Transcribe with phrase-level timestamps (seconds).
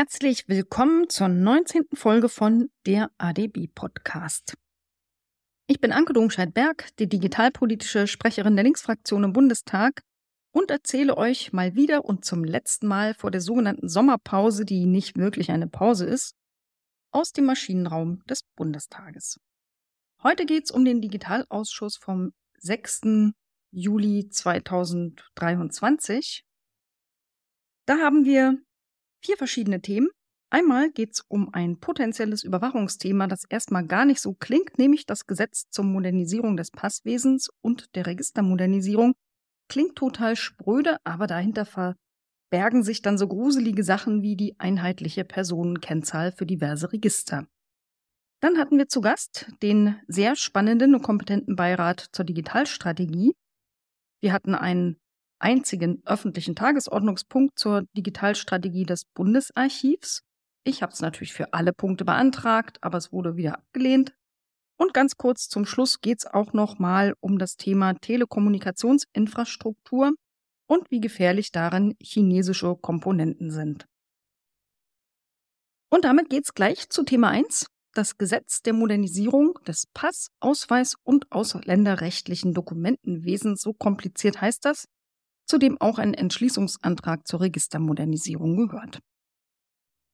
[0.00, 1.88] Herzlich willkommen zur 19.
[1.92, 4.56] Folge von der ADB Podcast.
[5.66, 10.00] Ich bin Anke Domscheit-Berg, die digitalpolitische Sprecherin der Linksfraktion im Bundestag
[10.52, 15.18] und erzähle euch mal wieder und zum letzten Mal vor der sogenannten Sommerpause, die nicht
[15.18, 16.34] wirklich eine Pause ist,
[17.10, 19.38] aus dem Maschinenraum des Bundestages.
[20.22, 23.34] Heute geht es um den Digitalausschuss vom 6.
[23.70, 26.46] Juli 2023.
[27.84, 28.62] Da haben wir
[29.22, 30.08] vier verschiedene Themen.
[30.52, 35.26] Einmal geht es um ein potenzielles Überwachungsthema, das erstmal gar nicht so klingt, nämlich das
[35.26, 39.14] Gesetz zur Modernisierung des Passwesens und der Registermodernisierung.
[39.68, 46.32] Klingt total spröde, aber dahinter verbergen sich dann so gruselige Sachen wie die einheitliche Personenkennzahl
[46.32, 47.46] für diverse Register.
[48.40, 53.34] Dann hatten wir zu Gast den sehr spannenden und kompetenten Beirat zur Digitalstrategie.
[54.20, 54.96] Wir hatten einen
[55.40, 60.22] einzigen öffentlichen Tagesordnungspunkt zur Digitalstrategie des Bundesarchivs.
[60.64, 64.14] Ich habe es natürlich für alle Punkte beantragt, aber es wurde wieder abgelehnt.
[64.76, 70.12] Und ganz kurz zum Schluss geht es auch noch mal um das Thema Telekommunikationsinfrastruktur
[70.66, 73.86] und wie gefährlich darin chinesische Komponenten sind.
[75.90, 80.94] Und damit geht es gleich zu Thema 1, das Gesetz der Modernisierung des Pass-, Ausweis-
[81.02, 83.62] und ausländerrechtlichen Dokumentenwesens.
[83.62, 84.86] So kompliziert heißt das,
[85.50, 89.00] zu dem auch ein Entschließungsantrag zur Registermodernisierung gehört.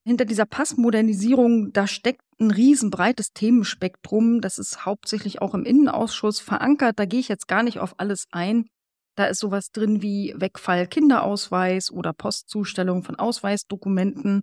[0.06, 4.41] Hinter dieser Passmodernisierung, da steckt ein riesenbreites Themenspektrum.
[4.41, 6.98] Das ist hauptsächlich auch im Innenausschuss verankert.
[6.98, 8.67] Da gehe ich jetzt gar nicht auf alles ein.
[9.15, 14.41] Da ist sowas drin wie Wegfall Kinderausweis oder Postzustellung von Ausweisdokumenten.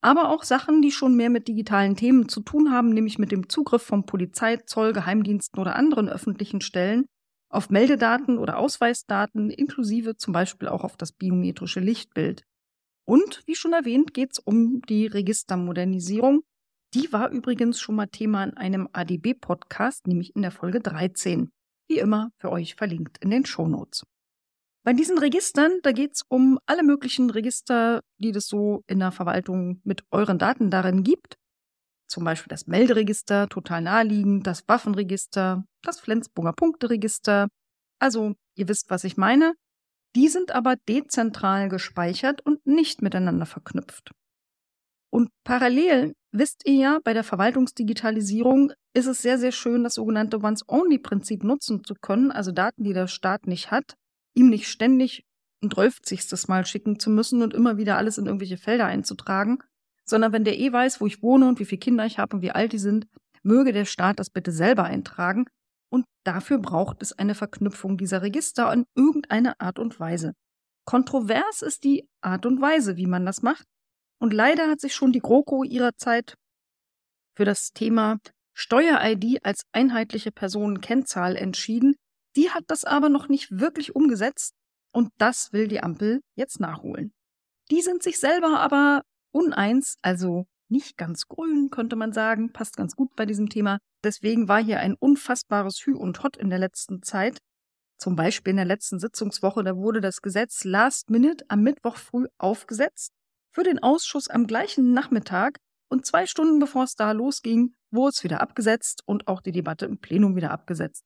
[0.00, 3.48] Aber auch Sachen, die schon mehr mit digitalen Themen zu tun haben, nämlich mit dem
[3.48, 7.04] Zugriff von Polizei, Zoll, Geheimdiensten oder anderen öffentlichen Stellen
[7.52, 12.44] auf Meldedaten oder Ausweisdaten, inklusive zum Beispiel auch auf das biometrische Lichtbild.
[13.04, 16.42] Und wie schon erwähnt, geht es um die Registermodernisierung.
[16.94, 21.50] Die war übrigens schon mal Thema in einem ADB-Podcast, nämlich in der Folge 13.
[21.88, 24.04] Wie immer für euch verlinkt in den Shownotes.
[24.84, 29.12] Bei diesen Registern, da geht es um alle möglichen Register, die es so in der
[29.12, 31.36] Verwaltung mit euren Daten darin gibt
[32.12, 37.48] zum Beispiel das Melderegister, total naheliegend, das Waffenregister, das Flensburger Punkteregister.
[37.98, 39.54] Also, ihr wisst, was ich meine.
[40.14, 44.12] Die sind aber dezentral gespeichert und nicht miteinander verknüpft.
[45.10, 50.42] Und parallel, wisst ihr ja, bei der Verwaltungsdigitalisierung ist es sehr, sehr schön, das sogenannte
[50.42, 53.94] Once-Only-Prinzip nutzen zu können, also Daten, die der Staat nicht hat,
[54.34, 55.24] ihm nicht ständig
[55.62, 59.58] ein drölfzigstes Mal schicken zu müssen und immer wieder alles in irgendwelche Felder einzutragen,
[60.12, 62.42] sondern wenn der eh weiß, wo ich wohne und wie viele Kinder ich habe und
[62.42, 63.06] wie alt die sind,
[63.42, 65.46] möge der Staat das bitte selber eintragen.
[65.90, 70.34] Und dafür braucht es eine Verknüpfung dieser Register in irgendeiner Art und Weise.
[70.84, 73.64] Kontrovers ist die Art und Weise, wie man das macht.
[74.20, 76.36] Und leider hat sich schon die GroKo ihrer Zeit
[77.34, 78.18] für das Thema
[78.52, 81.96] Steuer-ID als einheitliche Personenkennzahl entschieden.
[82.36, 84.52] Die hat das aber noch nicht wirklich umgesetzt
[84.92, 87.14] und das will die Ampel jetzt nachholen.
[87.70, 89.00] Die sind sich selber aber
[89.32, 93.78] uneins, also nicht ganz grün, könnte man sagen, passt ganz gut bei diesem Thema.
[94.02, 97.38] Deswegen war hier ein unfassbares Hü und Hot in der letzten Zeit.
[97.98, 102.26] Zum Beispiel in der letzten Sitzungswoche, da wurde das Gesetz Last Minute am Mittwoch früh
[102.38, 103.12] aufgesetzt,
[103.52, 108.24] für den Ausschuss am gleichen Nachmittag und zwei Stunden bevor es da losging, wurde es
[108.24, 111.04] wieder abgesetzt und auch die Debatte im Plenum wieder abgesetzt.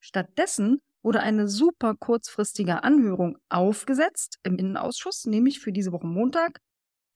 [0.00, 6.60] Stattdessen wurde eine super kurzfristige Anhörung aufgesetzt im Innenausschuss, nämlich für diese Woche Montag,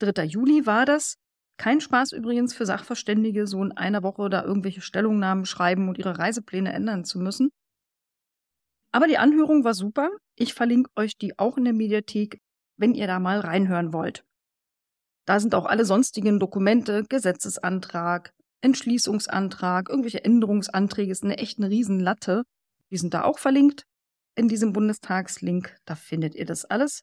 [0.06, 0.24] 3.
[0.24, 1.16] Juli war das.
[1.58, 6.18] Kein Spaß übrigens für Sachverständige, so in einer Woche da irgendwelche Stellungnahmen schreiben und ihre
[6.18, 7.50] Reisepläne ändern zu müssen.
[8.90, 10.10] Aber die Anhörung war super.
[10.34, 12.40] Ich verlinke euch die auch in der Mediathek,
[12.76, 14.24] wenn ihr da mal reinhören wollt.
[15.24, 22.44] Da sind auch alle sonstigen Dokumente, Gesetzesantrag, Entschließungsantrag, irgendwelche Änderungsanträge, ist eine echt eine Riesenlatte.
[22.90, 23.84] Die sind da auch verlinkt
[24.34, 25.76] in diesem Bundestagslink.
[25.84, 27.02] Da findet ihr das alles.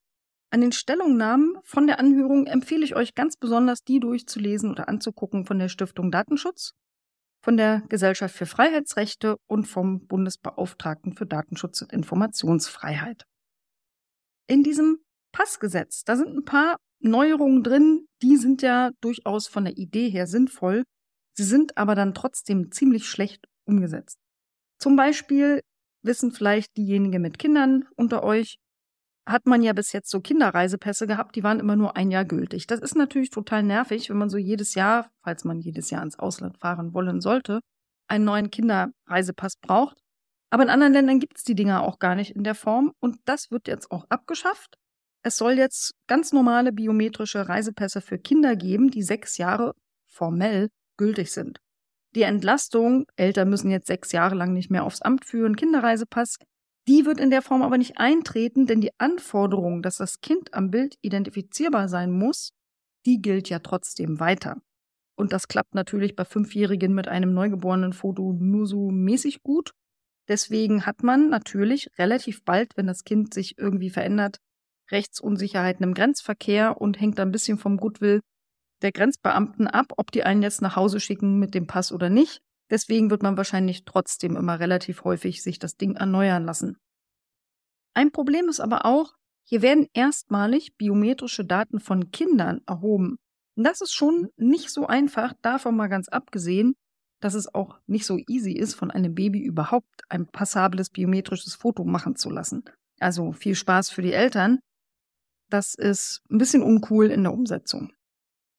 [0.52, 5.46] An den Stellungnahmen von der Anhörung empfehle ich euch ganz besonders, die durchzulesen oder anzugucken
[5.46, 6.74] von der Stiftung Datenschutz,
[7.44, 13.26] von der Gesellschaft für Freiheitsrechte und vom Bundesbeauftragten für Datenschutz und Informationsfreiheit.
[14.48, 14.98] In diesem
[15.32, 20.26] Passgesetz, da sind ein paar Neuerungen drin, die sind ja durchaus von der Idee her
[20.26, 20.84] sinnvoll,
[21.34, 24.18] sie sind aber dann trotzdem ziemlich schlecht umgesetzt.
[24.80, 25.62] Zum Beispiel
[26.02, 28.58] wissen vielleicht diejenigen mit Kindern unter euch,
[29.30, 32.66] hat man ja bis jetzt so Kinderreisepässe gehabt, die waren immer nur ein Jahr gültig.
[32.68, 36.18] Das ist natürlich total nervig, wenn man so jedes Jahr, falls man jedes Jahr ins
[36.18, 37.60] Ausland fahren wollen sollte,
[38.08, 39.98] einen neuen Kinderreisepass braucht.
[40.50, 43.18] Aber in anderen Ländern gibt es die Dinger auch gar nicht in der Form und
[43.26, 44.78] das wird jetzt auch abgeschafft.
[45.22, 49.74] es soll jetzt ganz normale biometrische Reisepässe für Kinder geben, die sechs Jahre
[50.08, 51.60] formell gültig sind.
[52.16, 56.38] Die Entlastung, Eltern müssen jetzt sechs Jahre lang nicht mehr aufs Amt führen, Kinderreisepass,
[56.90, 60.72] die wird in der Form aber nicht eintreten, denn die Anforderung, dass das Kind am
[60.72, 62.52] Bild identifizierbar sein muss,
[63.06, 64.60] die gilt ja trotzdem weiter.
[65.16, 69.72] Und das klappt natürlich bei Fünfjährigen mit einem neugeborenen Foto nur so mäßig gut.
[70.28, 74.38] Deswegen hat man natürlich relativ bald, wenn das Kind sich irgendwie verändert,
[74.90, 78.22] Rechtsunsicherheiten im Grenzverkehr und hängt ein bisschen vom Goodwill
[78.82, 82.42] der Grenzbeamten ab, ob die einen jetzt nach Hause schicken mit dem Pass oder nicht.
[82.70, 86.78] Deswegen wird man wahrscheinlich trotzdem immer relativ häufig sich das Ding erneuern lassen.
[87.96, 89.14] Ein Problem ist aber auch,
[89.44, 93.18] hier werden erstmalig biometrische Daten von Kindern erhoben.
[93.56, 96.76] Und das ist schon nicht so einfach, davon mal ganz abgesehen,
[97.20, 101.84] dass es auch nicht so easy ist, von einem Baby überhaupt ein passables biometrisches Foto
[101.84, 102.64] machen zu lassen.
[103.00, 104.60] Also viel Spaß für die Eltern.
[105.50, 107.92] Das ist ein bisschen uncool in der Umsetzung.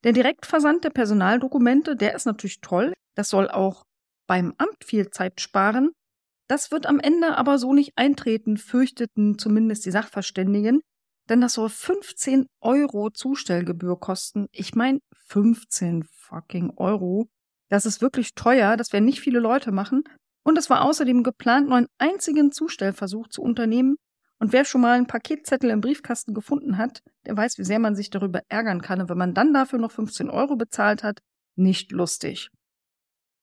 [0.02, 2.92] Der Direktversand der Personaldokumente, der ist natürlich toll.
[3.14, 3.84] Das soll auch
[4.30, 5.90] beim Amt viel Zeit sparen.
[6.48, 10.82] Das wird am Ende aber so nicht eintreten, fürchteten zumindest die Sachverständigen,
[11.28, 14.46] denn das soll 15 Euro Zustellgebühr kosten.
[14.52, 17.26] Ich meine 15 fucking Euro.
[17.70, 20.04] Das ist wirklich teuer, das werden nicht viele Leute machen.
[20.44, 23.96] Und es war außerdem geplant, nur einen einzigen Zustellversuch zu unternehmen.
[24.38, 27.96] Und wer schon mal einen Paketzettel im Briefkasten gefunden hat, der weiß, wie sehr man
[27.96, 29.00] sich darüber ärgern kann.
[29.00, 31.18] Und wenn man dann dafür noch 15 Euro bezahlt hat,
[31.56, 32.48] nicht lustig.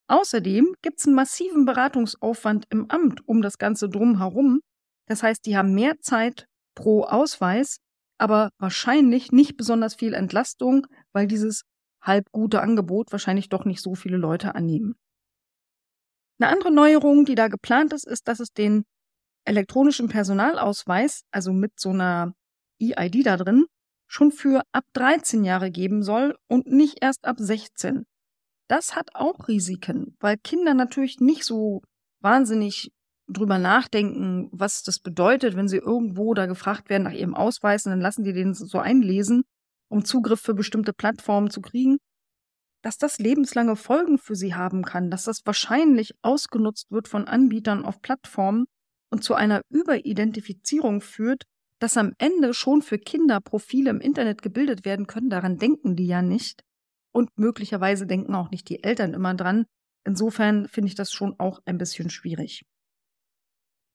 [0.08, 4.60] Außerdem gibt es einen massiven Beratungsaufwand im Amt um das Ganze drumherum.
[5.06, 7.78] Das heißt, die haben mehr Zeit pro Ausweis,
[8.18, 11.62] aber wahrscheinlich nicht besonders viel Entlastung, weil dieses
[12.02, 14.94] halb gute Angebot wahrscheinlich doch nicht so viele Leute annehmen.
[16.40, 18.84] Eine andere Neuerung, die da geplant ist, ist, dass es den
[19.44, 22.32] elektronischen Personalausweis, also mit so einer
[22.80, 23.66] EID da drin,
[24.06, 28.06] schon für ab 13 Jahre geben soll und nicht erst ab 16.
[28.68, 31.82] Das hat auch Risiken, weil Kinder natürlich nicht so
[32.20, 32.90] wahnsinnig
[33.26, 37.90] drüber nachdenken, was das bedeutet, wenn sie irgendwo da gefragt werden nach ihrem Ausweis und
[37.90, 39.44] dann lassen die den so einlesen,
[39.88, 41.98] um Zugriff für bestimmte Plattformen zu kriegen,
[42.82, 47.84] dass das lebenslange Folgen für sie haben kann, dass das wahrscheinlich ausgenutzt wird von Anbietern
[47.84, 48.66] auf Plattformen
[49.10, 51.44] und zu einer Überidentifizierung führt,
[51.80, 56.06] dass am Ende schon für Kinder Profile im Internet gebildet werden können, daran denken die
[56.06, 56.62] ja nicht.
[57.18, 59.66] Und möglicherweise denken auch nicht die Eltern immer dran.
[60.04, 62.64] Insofern finde ich das schon auch ein bisschen schwierig.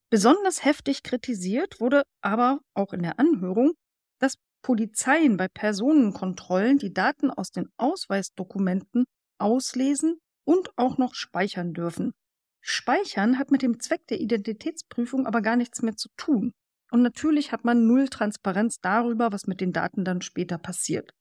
[0.09, 3.75] Besonders heftig kritisiert wurde aber auch in der Anhörung,
[4.19, 9.05] dass Polizeien bei Personenkontrollen die Daten aus den Ausweisdokumenten
[9.39, 12.11] auslesen und auch noch speichern dürfen.
[12.59, 16.51] Speichern hat mit dem Zweck der Identitätsprüfung aber gar nichts mehr zu tun.
[16.91, 21.13] Und natürlich hat man null Transparenz darüber, was mit den Daten dann später passiert.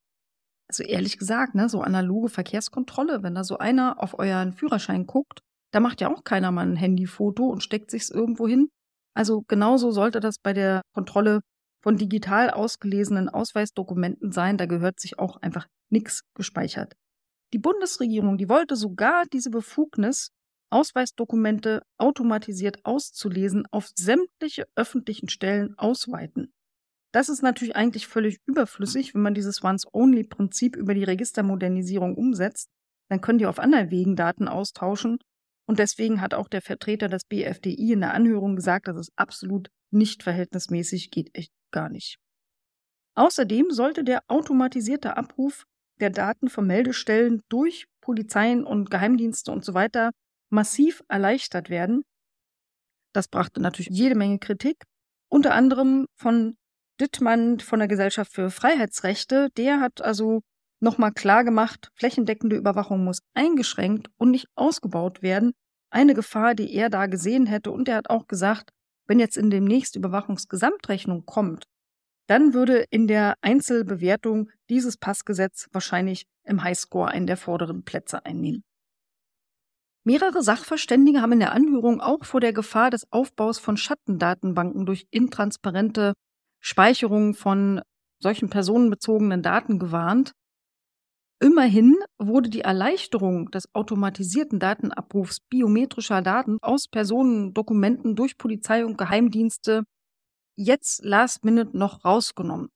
[0.72, 5.40] Also ehrlich gesagt, ne, so analoge Verkehrskontrolle, wenn da so einer auf euren Führerschein guckt,
[5.70, 8.70] da macht ja auch keiner mal ein Handyfoto und steckt sich's irgendwo hin.
[9.14, 11.40] Also genauso sollte das bei der Kontrolle
[11.82, 14.56] von digital ausgelesenen Ausweisdokumenten sein.
[14.56, 16.94] Da gehört sich auch einfach nichts gespeichert.
[17.52, 20.30] Die Bundesregierung, die wollte sogar diese Befugnis,
[20.70, 26.50] Ausweisdokumente automatisiert auszulesen, auf sämtliche öffentlichen Stellen ausweiten.
[27.12, 32.70] Das ist natürlich eigentlich völlig überflüssig, wenn man dieses Once-Only-Prinzip über die Registermodernisierung umsetzt.
[33.10, 35.19] Dann können die auf anderen Wegen Daten austauschen.
[35.69, 39.69] Und deswegen hat auch der Vertreter des BFDI in der Anhörung gesagt, dass es absolut
[39.90, 42.19] nicht verhältnismäßig geht, echt gar nicht.
[43.14, 45.64] Außerdem sollte der automatisierte Abruf
[46.00, 50.10] der Daten von Meldestellen durch Polizeien und Geheimdienste und so weiter
[50.50, 52.02] massiv erleichtert werden.
[53.14, 54.82] Das brachte natürlich jede Menge Kritik,
[55.28, 56.56] unter anderem von
[57.01, 60.43] Dittmann von der Gesellschaft für Freiheitsrechte, der hat also
[60.81, 65.53] nochmal klar gemacht, flächendeckende Überwachung muss eingeschränkt und nicht ausgebaut werden.
[65.91, 67.70] Eine Gefahr, die er da gesehen hätte.
[67.70, 68.70] Und er hat auch gesagt,
[69.06, 71.65] wenn jetzt in demnächst Überwachungsgesamtrechnung kommt,
[72.29, 78.65] dann würde in der Einzelbewertung dieses Passgesetz wahrscheinlich im Highscore einen der vorderen Plätze einnehmen.
[80.05, 85.06] Mehrere Sachverständige haben in der Anhörung auch vor der Gefahr des Aufbaus von Schattendatenbanken durch
[85.11, 86.15] intransparente
[86.62, 87.82] Speicherung von
[88.20, 90.32] solchen personenbezogenen Daten gewarnt.
[91.40, 99.82] Immerhin wurde die Erleichterung des automatisierten Datenabrufs biometrischer Daten aus Personendokumenten durch Polizei und Geheimdienste
[100.56, 102.69] jetzt last minute noch rausgenommen.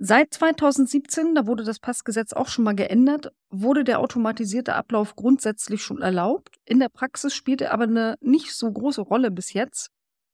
[0.00, 5.82] Seit 2017, da wurde das Passgesetz auch schon mal geändert, wurde der automatisierte Ablauf grundsätzlich
[5.82, 6.56] schon erlaubt.
[6.66, 9.88] In der Praxis spielte er aber eine nicht so große Rolle bis jetzt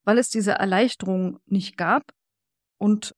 [0.05, 2.03] weil es diese Erleichterung nicht gab.
[2.77, 3.13] Und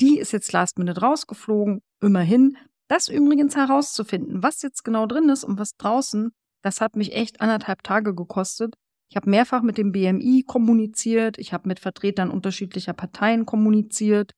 [0.00, 2.56] Die ist jetzt last minute rausgeflogen, immerhin.
[2.88, 7.40] Das übrigens herauszufinden, was jetzt genau drin ist und was draußen, das hat mich echt
[7.40, 8.74] anderthalb Tage gekostet.
[9.08, 14.32] Ich habe mehrfach mit dem BMI kommuniziert, ich habe mit Vertretern unterschiedlicher Parteien kommuniziert,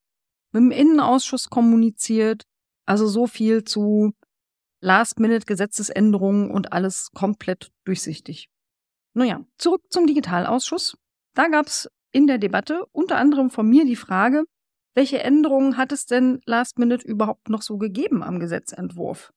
[0.53, 2.43] mit dem Innenausschuss kommuniziert.
[2.85, 4.13] Also so viel zu
[4.81, 8.49] Last-Minute-Gesetzesänderungen und alles komplett durchsichtig.
[9.15, 10.97] Naja, zurück zum Digitalausschuss.
[11.37, 14.45] Da gab es in der Debatte unter anderem von mir die Frage,
[14.95, 19.35] welche Änderungen hat es denn Last Minute überhaupt noch so gegeben am Gesetzentwurf?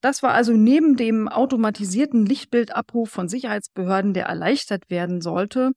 [0.00, 5.72] Das war also neben dem automatisierten Lichtbildabruf von Sicherheitsbehörden, der erleichtert werden sollte,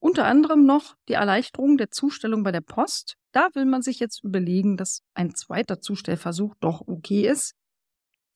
[0.00, 3.14] unter anderem noch die Erleichterung der Zustellung bei der Post.
[3.30, 7.54] Da will man sich jetzt überlegen, dass ein zweiter Zustellversuch doch okay ist.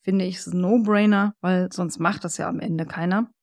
[0.04, 3.33] Finde ich es No-Brainer, weil sonst macht das ja am Ende keiner.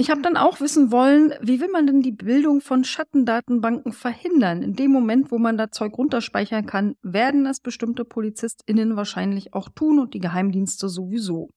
[0.00, 4.62] Ich habe dann auch wissen wollen, wie will man denn die Bildung von Schattendatenbanken verhindern?
[4.62, 9.68] In dem Moment, wo man da Zeug runterspeichern kann, werden es bestimmte PolizistInnen wahrscheinlich auch
[9.68, 11.50] tun und die Geheimdienste sowieso.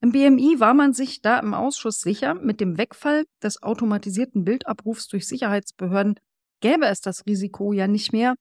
[0.00, 5.08] Im BMI war man sich da im Ausschuss sicher, mit dem Wegfall des automatisierten Bildabrufs
[5.08, 6.14] durch Sicherheitsbehörden
[6.60, 8.36] gäbe es das Risiko ja nicht mehr.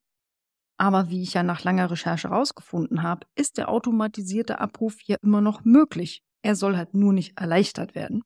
[0.77, 5.41] Aber wie ich ja nach langer Recherche herausgefunden habe, ist der automatisierte Abruf ja immer
[5.41, 6.21] noch möglich.
[6.43, 8.21] Er soll halt nur nicht erleichtert werden.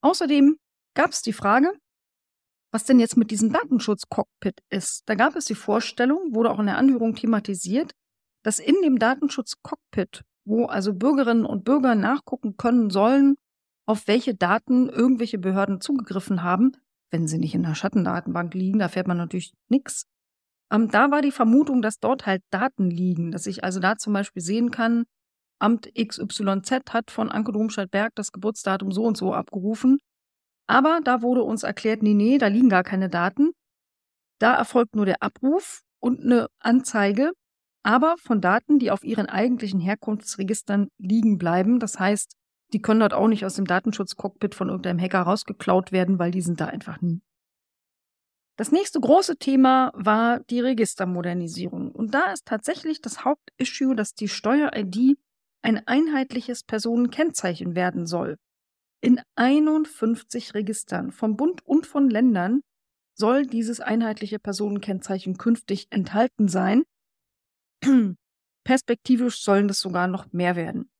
[0.00, 0.56] Außerdem
[0.94, 1.72] gab es die Frage,
[2.72, 5.02] was denn jetzt mit diesem Datenschutz-Cockpit ist.
[5.06, 7.92] Da gab es die Vorstellung, wurde auch in der Anhörung thematisiert,
[8.44, 13.36] dass in dem Datenschutz-Cockpit, wo also Bürgerinnen und Bürger nachgucken können sollen,
[13.86, 16.72] auf welche Daten irgendwelche Behörden zugegriffen haben,
[17.10, 20.04] wenn sie nicht in der Schattendatenbank liegen, da fährt man natürlich nichts.
[20.70, 24.12] Ähm, da war die Vermutung, dass dort halt Daten liegen, dass ich also da zum
[24.12, 25.04] Beispiel sehen kann,
[25.58, 29.98] Amt XYZ hat von Anke Domscheit-Berg das Geburtsdatum so und so abgerufen.
[30.66, 33.52] Aber da wurde uns erklärt, nee, nee, da liegen gar keine Daten.
[34.38, 37.32] Da erfolgt nur der Abruf und eine Anzeige,
[37.82, 41.80] aber von Daten, die auf ihren eigentlichen Herkunftsregistern liegen bleiben.
[41.80, 42.34] Das heißt,
[42.72, 46.42] die können dort auch nicht aus dem Datenschutzcockpit von irgendeinem Hacker rausgeklaut werden, weil die
[46.42, 47.20] sind da einfach nie.
[48.56, 51.92] Das nächste große Thema war die Registermodernisierung.
[51.92, 55.16] Und da ist tatsächlich das Hauptissue, dass die Steuer-ID
[55.62, 58.36] ein einheitliches Personenkennzeichen werden soll.
[59.00, 62.62] In 51 Registern vom Bund und von Ländern
[63.14, 66.84] soll dieses einheitliche Personenkennzeichen künftig enthalten sein.
[68.64, 70.90] Perspektivisch sollen das sogar noch mehr werden.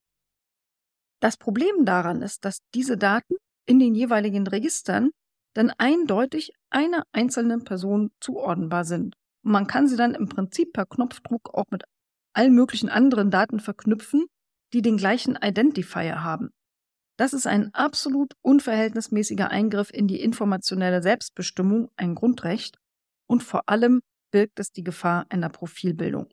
[1.20, 3.34] Das Problem daran ist, dass diese Daten
[3.66, 5.10] in den jeweiligen Registern
[5.54, 9.16] dann eindeutig einer einzelnen Person zuordnenbar sind.
[9.44, 11.84] Und man kann sie dann im Prinzip per Knopfdruck auch mit
[12.32, 14.26] allen möglichen anderen Daten verknüpfen,
[14.72, 16.50] die den gleichen Identifier haben.
[17.18, 22.78] Das ist ein absolut unverhältnismäßiger Eingriff in die informationelle Selbstbestimmung, ein Grundrecht,
[23.28, 26.28] und vor allem birgt es die Gefahr einer Profilbildung.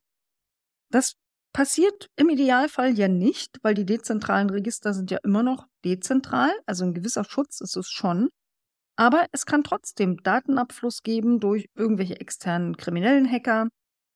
[0.91, 1.13] Das
[1.53, 6.85] passiert im Idealfall ja nicht, weil die dezentralen Register sind ja immer noch dezentral, also
[6.85, 8.29] ein gewisser Schutz ist es schon.
[8.97, 13.69] Aber es kann trotzdem Datenabfluss geben durch irgendwelche externen kriminellen Hacker.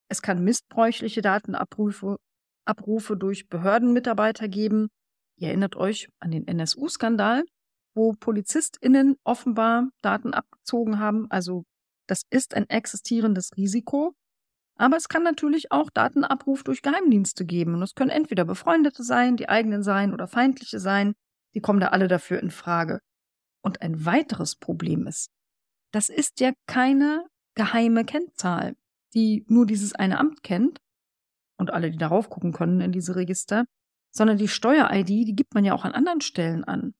[0.08, 2.16] Es kann missbräuchliche Datenabrufe
[2.64, 4.88] Abrufe durch Behördenmitarbeiter geben.
[5.36, 7.44] Ihr erinnert euch an den NSU-Skandal,
[7.94, 11.26] wo PolizistInnen offenbar Daten abgezogen haben.
[11.30, 11.64] Also
[12.06, 14.14] das ist ein existierendes Risiko.
[14.76, 17.74] Aber es kann natürlich auch Datenabruf durch Geheimdienste geben.
[17.74, 21.14] Und es können entweder Befreundete sein, die eigenen sein oder feindliche sein.
[21.54, 23.00] Die kommen da alle dafür in Frage.
[23.62, 25.30] Und ein weiteres Problem ist,
[25.92, 28.74] das ist ja keine geheime Kennzahl,
[29.12, 30.78] die nur dieses eine Amt kennt,
[31.60, 33.64] und alle, die darauf gucken können in diese Register,
[34.12, 36.94] sondern die Steuer-ID, die gibt man ja auch an anderen Stellen an.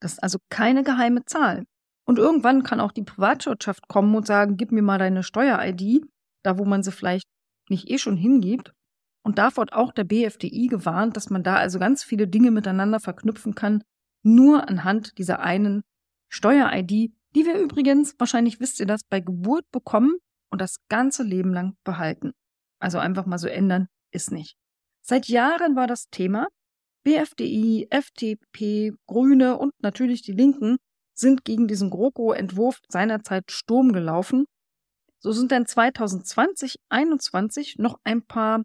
[0.00, 1.64] Das ist also keine geheime Zahl.
[2.04, 6.04] Und irgendwann kann auch die Privatwirtschaft kommen und sagen, gib mir mal deine Steuer-ID,
[6.44, 7.28] da wo man sie vielleicht
[7.68, 8.72] nicht eh schon hingibt.
[9.24, 12.98] Und da wird auch der BFDI gewarnt, dass man da also ganz viele Dinge miteinander
[12.98, 13.84] verknüpfen kann,
[14.24, 15.82] nur anhand dieser einen
[16.28, 20.16] Steuer-ID, die wir übrigens, wahrscheinlich wisst ihr das, bei Geburt bekommen
[20.50, 22.32] und das ganze Leben lang behalten.
[22.82, 24.56] Also einfach mal so ändern ist nicht.
[25.02, 26.48] Seit Jahren war das Thema.
[27.04, 30.78] BFDI, FDP, Grüne und natürlich die Linken
[31.14, 34.46] sind gegen diesen GroKo-Entwurf seinerzeit Sturm gelaufen.
[35.20, 38.62] So sind dann 2020, 2021 noch ein paar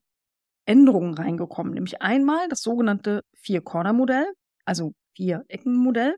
[0.66, 4.26] Änderungen reingekommen, nämlich einmal das sogenannte Vier-Corner-Modell,
[4.66, 6.16] also Vier-Ecken-Modell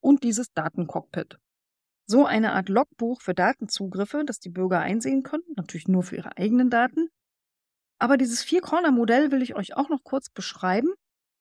[0.00, 1.36] und dieses Datencockpit.
[2.06, 6.36] So eine Art Logbuch für Datenzugriffe, das die Bürger einsehen können, natürlich nur für ihre
[6.38, 7.08] eigenen Daten,
[8.02, 10.92] aber dieses Vier-Corner-Modell will ich euch auch noch kurz beschreiben.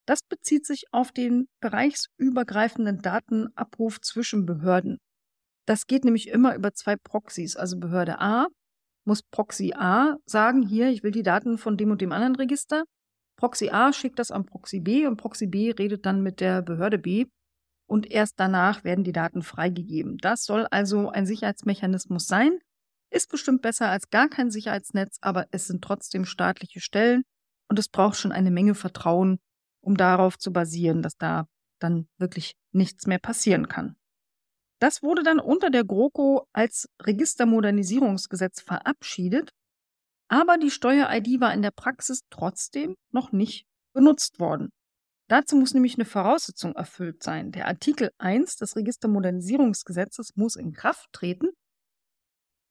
[0.07, 4.99] Das bezieht sich auf den bereichsübergreifenden Datenabruf zwischen Behörden.
[5.65, 7.55] Das geht nämlich immer über zwei Proxys.
[7.55, 8.45] Also Behörde A
[9.05, 12.83] muss Proxy A sagen, hier, ich will die Daten von dem und dem anderen Register.
[13.37, 16.99] Proxy A schickt das an Proxy B und Proxy B redet dann mit der Behörde
[16.99, 17.25] B
[17.87, 20.19] und erst danach werden die Daten freigegeben.
[20.19, 22.59] Das soll also ein Sicherheitsmechanismus sein.
[23.11, 27.23] Ist bestimmt besser als gar kein Sicherheitsnetz, aber es sind trotzdem staatliche Stellen
[27.69, 29.39] und es braucht schon eine Menge Vertrauen,
[29.81, 31.47] um darauf zu basieren, dass da
[31.79, 33.95] dann wirklich nichts mehr passieren kann.
[34.79, 39.51] Das wurde dann unter der GroKo als Registermodernisierungsgesetz verabschiedet,
[40.27, 44.69] aber die Steuer-ID war in der Praxis trotzdem noch nicht benutzt worden.
[45.27, 47.51] Dazu muss nämlich eine Voraussetzung erfüllt sein.
[47.51, 51.49] Der Artikel 1 des Registermodernisierungsgesetzes muss in Kraft treten.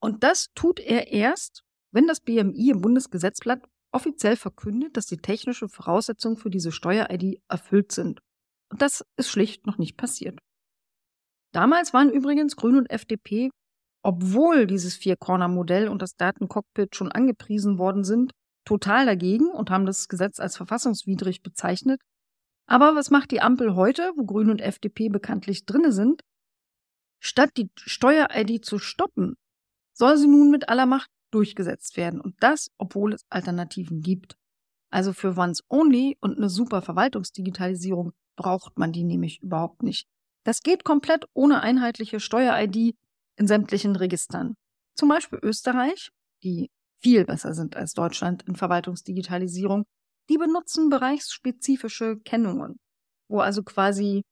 [0.01, 5.69] Und das tut er erst, wenn das BMI im Bundesgesetzblatt offiziell verkündet, dass die technischen
[5.69, 8.21] Voraussetzungen für diese Steuer-ID erfüllt sind.
[8.71, 10.39] Und das ist schlicht noch nicht passiert.
[11.53, 13.51] Damals waren übrigens Grün und FDP,
[14.03, 18.33] obwohl dieses Vier-Corner-Modell und das Datencockpit schon angepriesen worden sind,
[18.65, 22.01] total dagegen und haben das Gesetz als verfassungswidrig bezeichnet
[22.71, 26.23] aber was macht die Ampel heute, wo Grün und FDP bekanntlich drinne sind?
[27.19, 29.35] Statt die Steuer-ID zu stoppen,
[30.01, 32.21] soll sie nun mit aller Macht durchgesetzt werden.
[32.21, 34.35] Und das, obwohl es Alternativen gibt.
[34.91, 40.09] Also für Once Only und eine super Verwaltungsdigitalisierung braucht man die nämlich überhaupt nicht.
[40.45, 42.97] Das geht komplett ohne einheitliche Steuer-ID
[43.37, 44.55] in sämtlichen Registern.
[44.97, 46.11] Zum Beispiel Österreich,
[46.43, 46.71] die
[47.03, 49.85] viel besser sind als Deutschland in Verwaltungsdigitalisierung,
[50.31, 52.81] die benutzen bereichsspezifische Kennungen,
[53.29, 54.23] wo also quasi,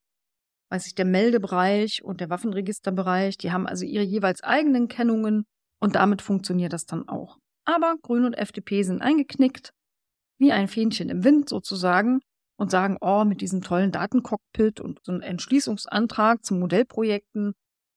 [0.70, 5.44] weiß ich, der Meldebereich und der Waffenregisterbereich, die haben also ihre jeweils eigenen Kennungen
[5.80, 7.38] und damit funktioniert das dann auch.
[7.64, 9.72] Aber Grün und FDP sind eingeknickt,
[10.38, 12.20] wie ein Fähnchen im Wind sozusagen,
[12.58, 17.54] und sagen, oh, mit diesem tollen Datencockpit und so einem Entschließungsantrag zu Modellprojekten,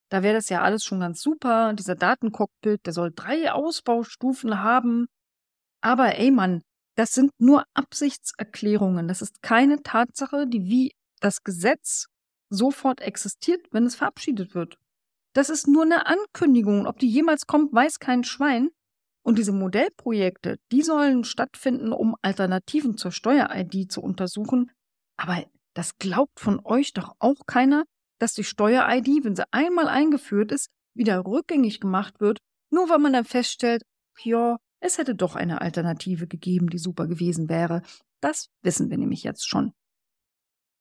[0.10, 1.74] da wäre das ja alles schon ganz super.
[1.74, 5.08] Dieser Datencockpit, der soll drei Ausbaustufen haben.
[5.82, 6.62] Aber ey Mann,
[6.96, 9.08] das sind nur Absichtserklärungen.
[9.08, 10.92] Das ist keine Tatsache, die wie
[11.22, 12.08] das Gesetz
[12.50, 14.78] sofort existiert, wenn es verabschiedet wird.
[15.34, 16.88] Das ist nur eine Ankündigung.
[16.88, 18.70] Ob die jemals kommt, weiß kein Schwein.
[19.24, 24.72] Und diese Modellprojekte, die sollen stattfinden, um Alternativen zur Steuer-ID zu untersuchen.
[25.16, 27.86] Aber das glaubt von euch doch auch keiner,
[28.20, 32.40] dass die Steuer-ID, wenn sie einmal eingeführt ist, wieder rückgängig gemacht wird,
[32.72, 33.84] nur weil man dann feststellt,
[34.24, 37.82] ja, es hätte doch eine Alternative gegeben, die super gewesen wäre.
[38.22, 39.74] Das wissen wir nämlich jetzt schon.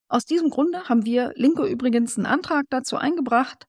[0.09, 3.67] Aus diesem Grunde haben wir Linke übrigens einen Antrag dazu eingebracht,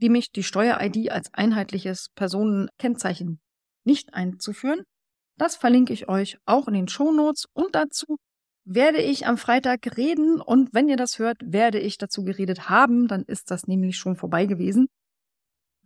[0.00, 3.40] nämlich die Steuer-ID als einheitliches Personenkennzeichen
[3.84, 4.84] nicht einzuführen.
[5.36, 8.18] Das verlinke ich euch auch in den Shownotes und dazu
[8.64, 13.08] werde ich am Freitag reden und wenn ihr das hört, werde ich dazu geredet haben,
[13.08, 14.88] dann ist das nämlich schon vorbei gewesen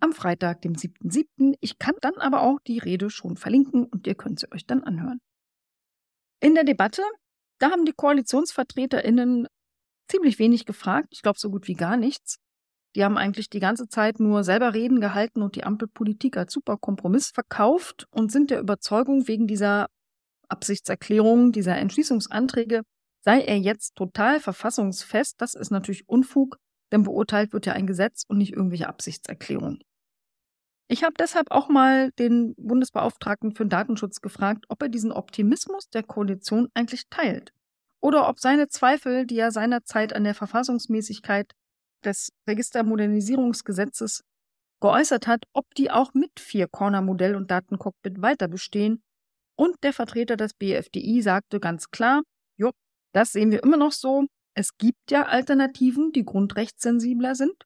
[0.00, 1.57] am Freitag, dem 7.7.
[1.61, 4.83] Ich kann dann aber auch die Rede schon verlinken und ihr könnt sie euch dann
[4.83, 5.20] anhören.
[6.40, 7.03] In der Debatte,
[7.59, 9.46] da haben die KoalitionsvertreterInnen
[10.11, 12.37] ziemlich wenig gefragt, ich glaube so gut wie gar nichts.
[12.95, 16.77] Die haben eigentlich die ganze Zeit nur selber Reden gehalten und die Ampelpolitik als super
[16.77, 19.89] Kompromiss verkauft und sind der Überzeugung, wegen dieser
[20.49, 22.83] Absichtserklärung, dieser Entschließungsanträge,
[23.25, 25.41] sei er jetzt total verfassungsfest.
[25.41, 26.59] Das ist natürlich Unfug,
[26.93, 29.83] denn beurteilt wird ja ein Gesetz und nicht irgendwelche Absichtserklärungen.
[30.87, 35.89] Ich habe deshalb auch mal den Bundesbeauftragten für den Datenschutz gefragt, ob er diesen Optimismus
[35.89, 37.53] der Koalition eigentlich teilt.
[38.01, 41.53] Oder ob seine Zweifel, die er seinerzeit an der Verfassungsmäßigkeit
[42.05, 44.23] des Registermodernisierungsgesetzes
[44.81, 49.03] geäußert hat, ob die auch mit Vier-Corner-Modell und Datencockpit weiter bestehen.
[49.57, 52.23] Und der Vertreter des BFDI sagte ganz klar,
[52.59, 52.71] jo,
[53.12, 54.27] das sehen wir immer noch so.
[54.55, 57.64] Es gibt ja Alternativen, die grundrechtssensibler sind.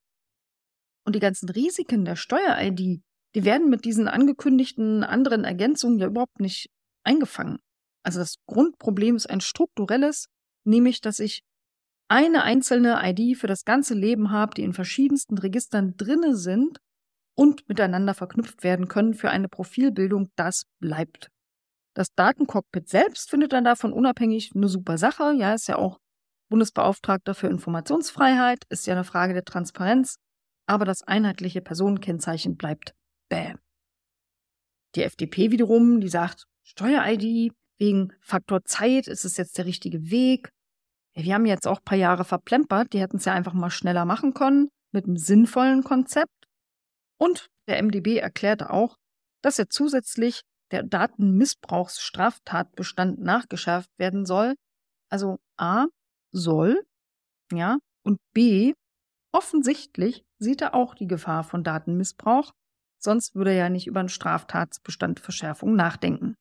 [1.05, 3.03] Und die ganzen Risiken der Steuer-ID,
[3.35, 6.70] die werden mit diesen angekündigten anderen Ergänzungen ja überhaupt nicht
[7.05, 7.59] eingefangen.
[8.03, 10.29] Also das Grundproblem ist ein strukturelles,
[10.64, 11.42] nämlich dass ich
[12.09, 16.81] eine einzelne ID für das ganze Leben habe, die in verschiedensten Registern drinne sind
[17.37, 21.31] und miteinander verknüpft werden können für eine Profilbildung, das bleibt.
[21.94, 25.35] Das Datencockpit selbst findet dann davon unabhängig eine super Sache.
[25.37, 25.99] Ja, ist ja auch
[26.49, 30.16] Bundesbeauftragter für Informationsfreiheit, ist ja eine Frage der Transparenz,
[30.66, 32.94] aber das einheitliche Personenkennzeichen bleibt
[33.29, 33.59] Bäm.
[34.94, 40.51] Die FDP wiederum, die sagt, Steuer-ID wegen Faktor Zeit ist es jetzt der richtige Weg.
[41.18, 44.04] Wir haben jetzt auch ein paar Jahre verplempert, die hätten es ja einfach mal schneller
[44.04, 46.31] machen können, mit einem sinnvollen Konzept.
[47.18, 48.94] Und der MDB erklärte auch,
[49.42, 54.54] dass ja zusätzlich der Datenmissbrauchsstraftatbestand nachgeschärft werden soll.
[55.11, 55.87] Also A
[56.31, 56.85] soll,
[57.52, 58.74] ja, und B
[59.33, 62.52] offensichtlich sieht er auch die Gefahr von Datenmissbrauch,
[63.02, 66.37] sonst würde er ja nicht über einen Straftatsbestand Verschärfung nachdenken.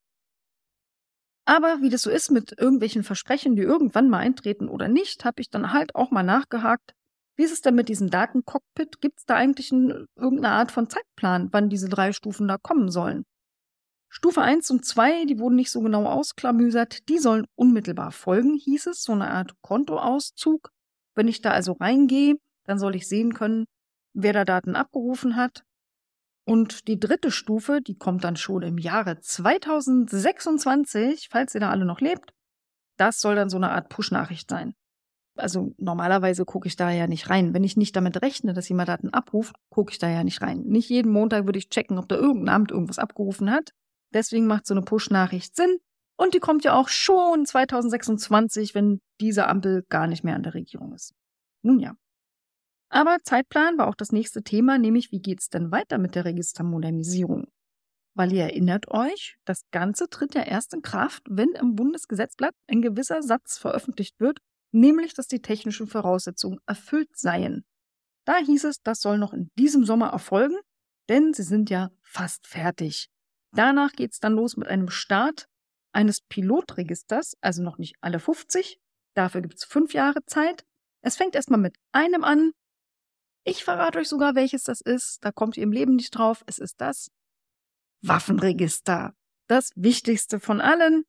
[1.48, 5.40] Aber wie das so ist mit irgendwelchen Versprechen, die irgendwann mal eintreten oder nicht, habe
[5.40, 6.94] ich dann halt auch mal nachgehakt,
[7.38, 9.00] wie ist es denn mit diesem Datencockpit?
[9.00, 12.92] Gibt es da eigentlich ein, irgendeine Art von Zeitplan, wann diese drei Stufen da kommen
[12.92, 13.24] sollen?
[14.10, 18.88] Stufe 1 und 2, die wurden nicht so genau ausklamüsert, die sollen unmittelbar folgen, hieß
[18.88, 20.72] es, so eine Art Kontoauszug.
[21.16, 23.68] Wenn ich da also reingehe, dann soll ich sehen können,
[24.14, 25.64] wer da Daten abgerufen hat.
[26.48, 31.84] Und die dritte Stufe, die kommt dann schon im Jahre 2026, falls ihr da alle
[31.84, 32.32] noch lebt.
[32.96, 34.74] Das soll dann so eine Art Push-Nachricht sein.
[35.36, 37.54] Also normalerweise gucke ich da ja nicht rein.
[37.54, 40.62] Wenn ich nicht damit rechne, dass jemand Daten abruft, gucke ich da ja nicht rein.
[40.62, 43.72] Nicht jeden Montag würde ich checken, ob da irgendein Amt irgendwas abgerufen hat.
[44.14, 45.80] Deswegen macht so eine Push-Nachricht Sinn.
[46.16, 50.54] Und die kommt ja auch schon 2026, wenn diese Ampel gar nicht mehr an der
[50.54, 51.14] Regierung ist.
[51.62, 51.98] Nun ja.
[52.90, 57.48] Aber Zeitplan war auch das nächste Thema, nämlich wie geht's denn weiter mit der Registermodernisierung?
[58.14, 62.82] Weil ihr erinnert euch, das Ganze tritt ja erst in Kraft, wenn im Bundesgesetzblatt ein
[62.82, 64.40] gewisser Satz veröffentlicht wird,
[64.72, 67.66] nämlich dass die technischen Voraussetzungen erfüllt seien.
[68.26, 70.58] Da hieß es, das soll noch in diesem Sommer erfolgen,
[71.10, 73.10] denn sie sind ja fast fertig.
[73.54, 75.48] Danach geht's dann los mit einem Start
[75.94, 78.80] eines Pilotregisters, also noch nicht alle 50.
[79.16, 80.66] Dafür gibt's fünf Jahre Zeit.
[81.02, 82.52] Es fängt erstmal mit einem an.
[83.48, 85.24] Ich verrate euch sogar, welches das ist.
[85.24, 86.44] Da kommt ihr im Leben nicht drauf.
[86.48, 87.10] Es ist das
[88.02, 89.14] Waffenregister.
[89.48, 91.06] Das wichtigste von allen.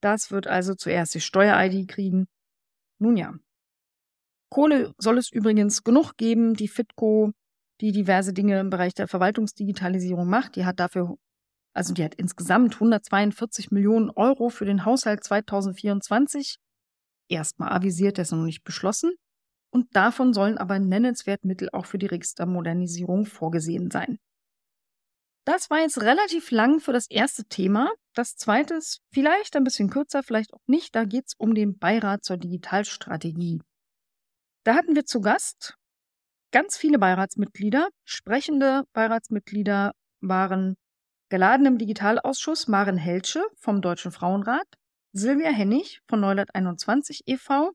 [0.00, 2.28] Das wird also zuerst die Steuer-ID kriegen.
[3.00, 3.34] Nun ja.
[4.50, 6.54] Kohle soll es übrigens genug geben.
[6.54, 7.32] Die FITCO,
[7.80, 11.16] die diverse Dinge im Bereich der Verwaltungsdigitalisierung macht, die hat dafür
[11.72, 16.56] also die hat insgesamt 142 Millionen Euro für den Haushalt 2024
[17.28, 19.12] erstmal avisiert, der ist noch nicht beschlossen.
[19.70, 24.18] Und davon sollen aber nennenswert Mittel auch für die Registermodernisierung vorgesehen sein.
[25.46, 27.90] Das war jetzt relativ lang für das erste Thema.
[28.14, 30.94] Das zweite ist vielleicht ein bisschen kürzer, vielleicht auch nicht.
[30.94, 33.60] Da geht es um den Beirat zur Digitalstrategie.
[34.64, 35.76] Da hatten wir zu Gast
[36.52, 37.88] ganz viele Beiratsmitglieder.
[38.04, 40.76] Sprechende Beiratsmitglieder waren
[41.30, 44.66] Geladen im Digitalausschuss Maren Helsche vom Deutschen Frauenrat,
[45.12, 47.72] Silvia Hennig von Neuland 21 e.V.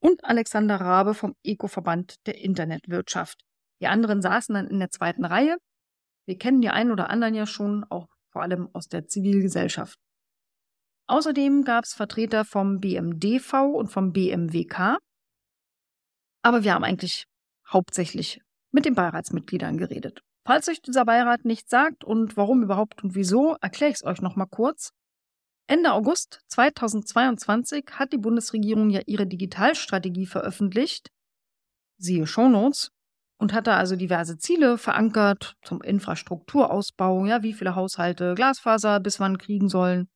[0.00, 3.40] und Alexander Rabe vom Eco-Verband der Internetwirtschaft.
[3.80, 5.56] Die anderen saßen dann in der zweiten Reihe.
[6.26, 9.98] Wir kennen die einen oder anderen ja schon, auch vor allem aus der Zivilgesellschaft.
[11.06, 14.98] Außerdem gab es Vertreter vom BMDV und vom BMWK.
[16.42, 17.24] Aber wir haben eigentlich
[17.66, 20.20] hauptsächlich mit den Beiratsmitgliedern geredet.
[20.46, 24.20] Falls euch dieser Beirat nichts sagt und warum überhaupt und wieso, erkläre ich es euch
[24.20, 24.92] nochmal kurz.
[25.68, 31.10] Ende August 2022 hat die Bundesregierung ja ihre Digitalstrategie veröffentlicht,
[31.98, 32.90] siehe Shownotes,
[33.40, 39.20] und hat da also diverse Ziele verankert zum Infrastrukturausbau, ja, wie viele Haushalte Glasfaser bis
[39.20, 40.08] wann kriegen sollen,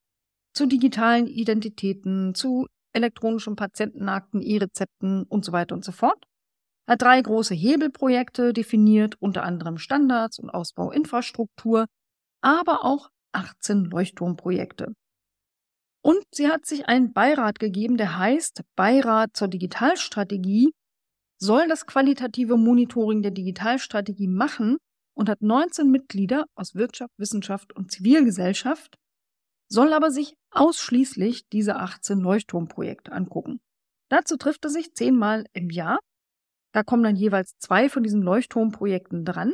[0.53, 6.25] zu digitalen Identitäten, zu elektronischen Patientenakten, E-Rezepten und so weiter und so fort
[6.87, 11.85] hat drei große Hebelprojekte definiert, unter anderem Standards und Ausbauinfrastruktur,
[12.41, 14.93] aber auch 18 Leuchtturmprojekte.
[16.03, 20.73] Und sie hat sich einen Beirat gegeben, der heißt Beirat zur Digitalstrategie,
[21.39, 24.77] soll das qualitative Monitoring der Digitalstrategie machen
[25.15, 28.95] und hat 19 Mitglieder aus Wirtschaft, Wissenschaft und Zivilgesellschaft,
[29.69, 33.59] soll aber sich ausschließlich diese 18 Leuchtturmprojekte angucken.
[34.09, 35.99] Dazu trifft er sich zehnmal im Jahr
[36.73, 39.53] da kommen dann jeweils zwei von diesen Leuchtturmprojekten dran.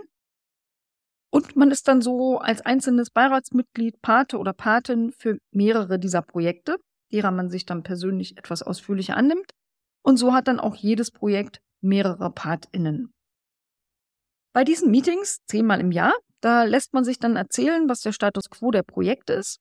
[1.31, 6.77] Und man ist dann so als einzelnes Beiratsmitglied Pate oder Patin für mehrere dieser Projekte,
[7.11, 9.51] derer man sich dann persönlich etwas ausführlicher annimmt.
[10.03, 13.13] Und so hat dann auch jedes Projekt mehrere PartInnen.
[14.53, 18.49] Bei diesen Meetings, zehnmal im Jahr, da lässt man sich dann erzählen, was der Status
[18.49, 19.59] quo der Projekte ist.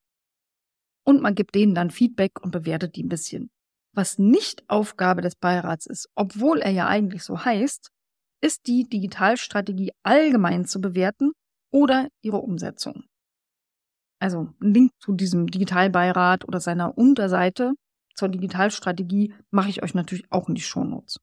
[1.05, 3.51] Und man gibt denen dann Feedback und bewertet die ein bisschen.
[3.95, 7.91] Was nicht Aufgabe des Beirats ist, obwohl er ja eigentlich so heißt,
[8.41, 11.33] ist die Digitalstrategie allgemein zu bewerten
[11.71, 13.05] oder ihre Umsetzung.
[14.21, 17.75] Also ein Link zu diesem Digitalbeirat oder seiner Unterseite
[18.15, 21.21] zur Digitalstrategie mache ich euch natürlich auch in die Shownotes.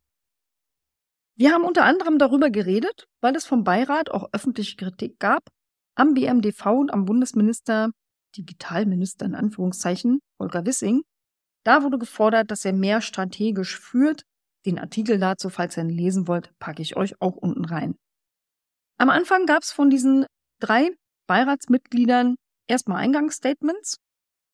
[1.37, 5.43] Wir haben unter anderem darüber geredet, weil es vom Beirat auch öffentliche Kritik gab,
[5.95, 7.91] am BMDV und am Bundesminister,
[8.37, 11.01] Digitalminister in Anführungszeichen, Volker Wissing,
[11.65, 14.23] da wurde gefordert, dass er mehr strategisch führt.
[14.65, 17.95] Den Artikel dazu, falls ihr ihn lesen wollt, packe ich euch auch unten rein.
[18.97, 20.25] Am Anfang gab es von diesen
[20.59, 20.91] drei
[21.27, 22.35] Beiratsmitgliedern
[22.67, 23.97] erstmal Eingangsstatements.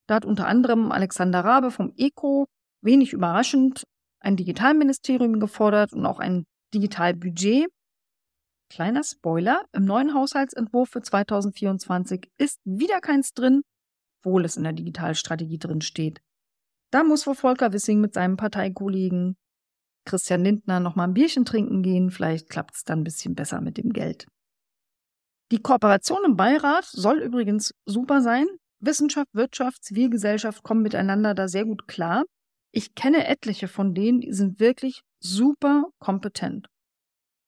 [0.07, 2.47] Da hat unter anderem Alexander Rabe vom ECO
[2.81, 3.83] wenig überraschend
[4.19, 7.67] ein Digitalministerium gefordert und auch ein Digitalbudget.
[8.69, 13.61] kleiner Spoiler, im neuen Haushaltsentwurf für 2024 ist wieder keins drin,
[14.19, 16.21] obwohl es in der Digitalstrategie drin steht.
[16.91, 19.35] Da muss wohl Volker Wissing mit seinem Parteikollegen
[20.05, 22.11] Christian Lindner noch mal ein Bierchen trinken gehen.
[22.11, 24.27] Vielleicht klappt es dann ein bisschen besser mit dem Geld.
[25.51, 28.47] Die Kooperation im Beirat soll übrigens super sein.
[28.79, 32.23] Wissenschaft, Wirtschaft, Zivilgesellschaft kommen miteinander da sehr gut klar.
[32.71, 36.67] Ich kenne etliche von denen, die sind wirklich super kompetent.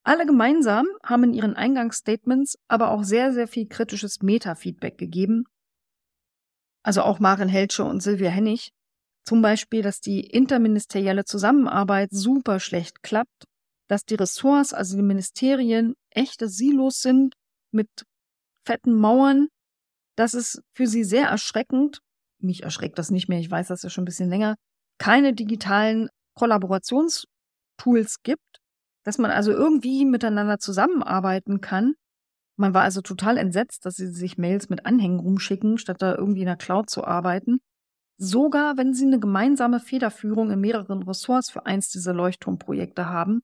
[0.05, 5.45] Alle gemeinsam haben in ihren Eingangsstatements aber auch sehr, sehr viel kritisches Meta-Feedback gegeben.
[6.83, 8.71] Also auch Maren Helsche und Silvia Hennig.
[9.25, 13.45] Zum Beispiel, dass die interministerielle Zusammenarbeit super schlecht klappt,
[13.87, 17.35] dass die Ressorts, also die Ministerien, echte Silos sind
[17.73, 17.89] mit
[18.65, 19.47] fetten Mauern.
[20.15, 21.99] Das ist für sie sehr erschreckend.
[22.39, 24.55] Mich erschreckt das nicht mehr, ich weiß das ja schon ein bisschen länger.
[24.97, 28.59] Keine digitalen Kollaborationstools gibt,
[29.03, 31.93] dass man also irgendwie miteinander zusammenarbeiten kann.
[32.55, 36.41] Man war also total entsetzt, dass sie sich Mails mit Anhängen rumschicken, statt da irgendwie
[36.41, 37.59] in der Cloud zu arbeiten.
[38.17, 43.41] Sogar wenn sie eine gemeinsame Federführung in mehreren Ressorts für eins dieser Leuchtturmprojekte haben,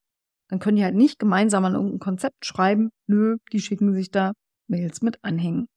[0.50, 2.90] dann können die halt nicht gemeinsam an irgendein Konzept schreiben.
[3.08, 4.34] Nö, die schicken sich da
[4.68, 5.68] Mails mit Anhängen.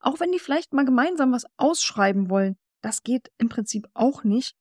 [0.00, 4.54] Auch wenn die vielleicht mal gemeinsam was ausschreiben wollen, das geht im Prinzip auch nicht.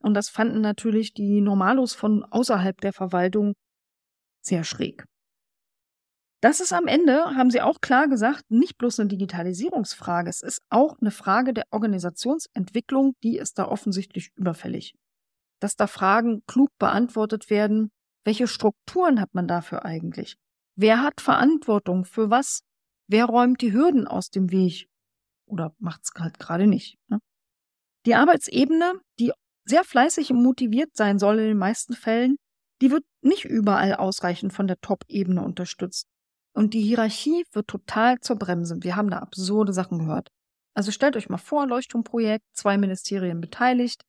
[0.00, 3.54] Und das fanden natürlich die Normalos von außerhalb der Verwaltung
[4.42, 5.04] sehr schräg.
[6.42, 10.60] Das ist am Ende, haben sie auch klar gesagt, nicht bloß eine Digitalisierungsfrage, es ist
[10.68, 14.94] auch eine Frage der Organisationsentwicklung, die ist da offensichtlich überfällig.
[15.58, 17.90] Dass da Fragen klug beantwortet werden,
[18.24, 20.36] welche Strukturen hat man dafür eigentlich?
[20.76, 22.62] Wer hat Verantwortung für was?
[23.06, 24.88] Wer räumt die Hürden aus dem Weg?
[25.46, 26.98] Oder macht es halt gerade nicht?
[27.08, 27.20] Ne?
[28.06, 29.32] Die Arbeitsebene, die
[29.66, 32.36] sehr fleißig und motiviert sein soll in den meisten Fällen,
[32.82, 36.06] die wird nicht überall ausreichend von der Top-Ebene unterstützt.
[36.54, 38.76] Und die Hierarchie wird total zur Bremse.
[38.82, 40.28] Wir haben da absurde Sachen gehört.
[40.74, 44.02] Also stellt euch mal vor, Leuchtturmprojekt, zwei Ministerien beteiligt.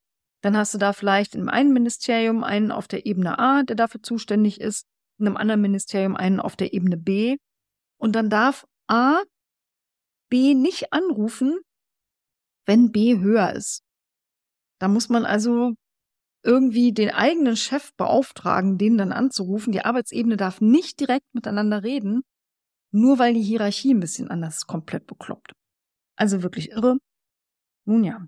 [0.46, 4.04] Dann hast du da vielleicht in einem Ministerium einen auf der Ebene A, der dafür
[4.04, 4.86] zuständig ist,
[5.18, 7.38] in einem anderen Ministerium einen auf der Ebene B.
[7.98, 9.24] Und dann darf A
[10.30, 11.58] B nicht anrufen,
[12.68, 13.82] wenn B höher ist.
[14.80, 15.74] Da muss man also
[16.44, 19.74] irgendwie den eigenen Chef beauftragen, den dann anzurufen.
[19.74, 22.22] Die Arbeitsebene darf nicht direkt miteinander reden,
[22.92, 25.54] nur weil die Hierarchie ein bisschen anders komplett bekloppt.
[26.16, 27.00] Also wirklich irre.
[27.86, 28.28] Nun ja.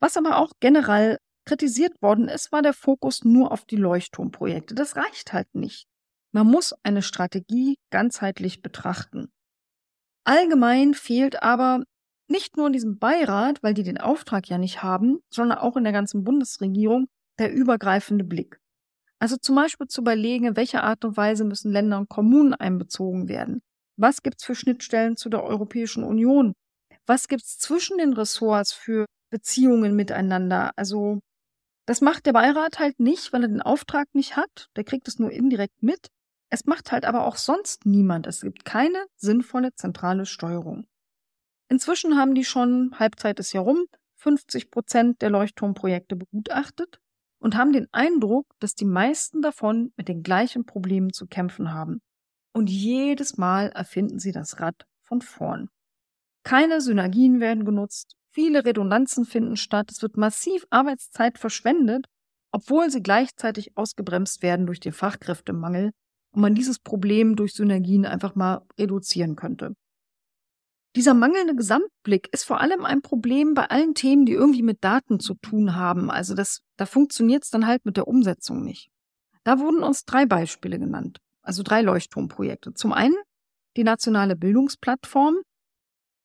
[0.00, 4.74] Was aber auch generell kritisiert worden ist, war der Fokus nur auf die Leuchtturmprojekte.
[4.74, 5.86] Das reicht halt nicht.
[6.32, 9.32] Man muss eine Strategie ganzheitlich betrachten.
[10.24, 11.84] Allgemein fehlt aber
[12.28, 15.84] nicht nur in diesem Beirat, weil die den Auftrag ja nicht haben, sondern auch in
[15.84, 17.08] der ganzen Bundesregierung
[17.38, 18.60] der übergreifende Blick.
[19.18, 23.28] Also zum Beispiel zu überlegen, in welcher Art und Weise müssen Länder und Kommunen einbezogen
[23.28, 23.62] werden.
[23.96, 26.52] Was gibt's für Schnittstellen zu der Europäischen Union?
[27.06, 30.72] Was gibt's zwischen den Ressorts für Beziehungen miteinander?
[30.76, 31.20] Also
[31.88, 34.68] das macht der Beirat halt nicht, weil er den Auftrag nicht hat.
[34.76, 36.08] Der kriegt es nur indirekt mit.
[36.50, 38.26] Es macht halt aber auch sonst niemand.
[38.26, 40.86] Es gibt keine sinnvolle zentrale Steuerung.
[41.70, 47.00] Inzwischen haben die schon, Halbzeit ist ja rum, 50 Prozent der Leuchtturmprojekte begutachtet
[47.38, 52.02] und haben den Eindruck, dass die meisten davon mit den gleichen Problemen zu kämpfen haben.
[52.52, 55.70] Und jedes Mal erfinden sie das Rad von vorn.
[56.42, 62.06] Keine Synergien werden genutzt, viele Redundanzen finden statt, es wird massiv Arbeitszeit verschwendet,
[62.52, 65.90] obwohl sie gleichzeitig ausgebremst werden durch den Fachkräftemangel
[66.32, 69.74] und man dieses Problem durch Synergien einfach mal reduzieren könnte.
[70.94, 75.18] Dieser mangelnde Gesamtblick ist vor allem ein Problem bei allen Themen, die irgendwie mit Daten
[75.18, 76.08] zu tun haben.
[76.08, 78.88] Also das, da funktioniert es dann halt mit der Umsetzung nicht.
[79.42, 82.72] Da wurden uns drei Beispiele genannt, also drei Leuchtturmprojekte.
[82.72, 83.16] Zum einen
[83.76, 85.38] die nationale Bildungsplattform.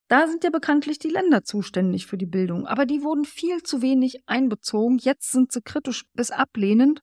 [0.09, 3.81] Da sind ja bekanntlich die Länder zuständig für die Bildung, aber die wurden viel zu
[3.81, 4.97] wenig einbezogen.
[4.97, 7.01] Jetzt sind sie kritisch bis ablehnend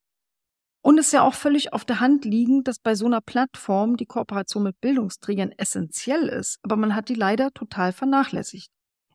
[0.83, 3.97] und es ist ja auch völlig auf der Hand liegend, dass bei so einer Plattform
[3.97, 8.71] die Kooperation mit Bildungsträgern essentiell ist, aber man hat die leider total vernachlässigt.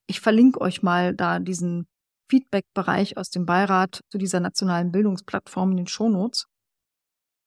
[0.08, 1.88] Ich verlinke euch mal da diesen
[2.30, 6.46] Feedback-Bereich aus dem Beirat zu dieser nationalen Bildungsplattform in den Shownotes.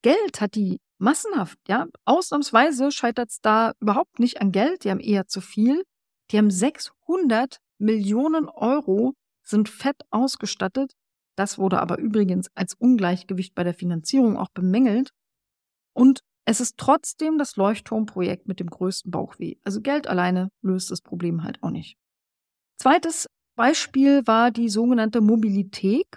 [0.03, 1.87] Geld hat die massenhaft, ja.
[2.05, 5.85] Ausnahmsweise scheitert es da überhaupt nicht an Geld, die haben eher zu viel.
[6.31, 9.15] Die haben 600 Millionen Euro,
[9.45, 10.93] sind fett ausgestattet
[11.39, 15.11] das wurde aber übrigens als Ungleichgewicht bei der Finanzierung auch bemängelt.
[15.95, 19.55] Und es ist trotzdem das Leuchtturmprojekt mit dem größten Bauchweh.
[19.63, 21.97] Also Geld alleine löst das Problem halt auch nicht.
[22.77, 26.09] Zweites Beispiel war die sogenannte Mobilität.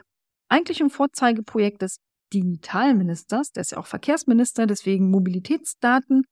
[0.49, 1.97] Eigentlich ein Vorzeigeprojekt des
[2.33, 6.23] Digitalministers, der ist ja auch Verkehrsminister, deswegen Mobilitätsdaten.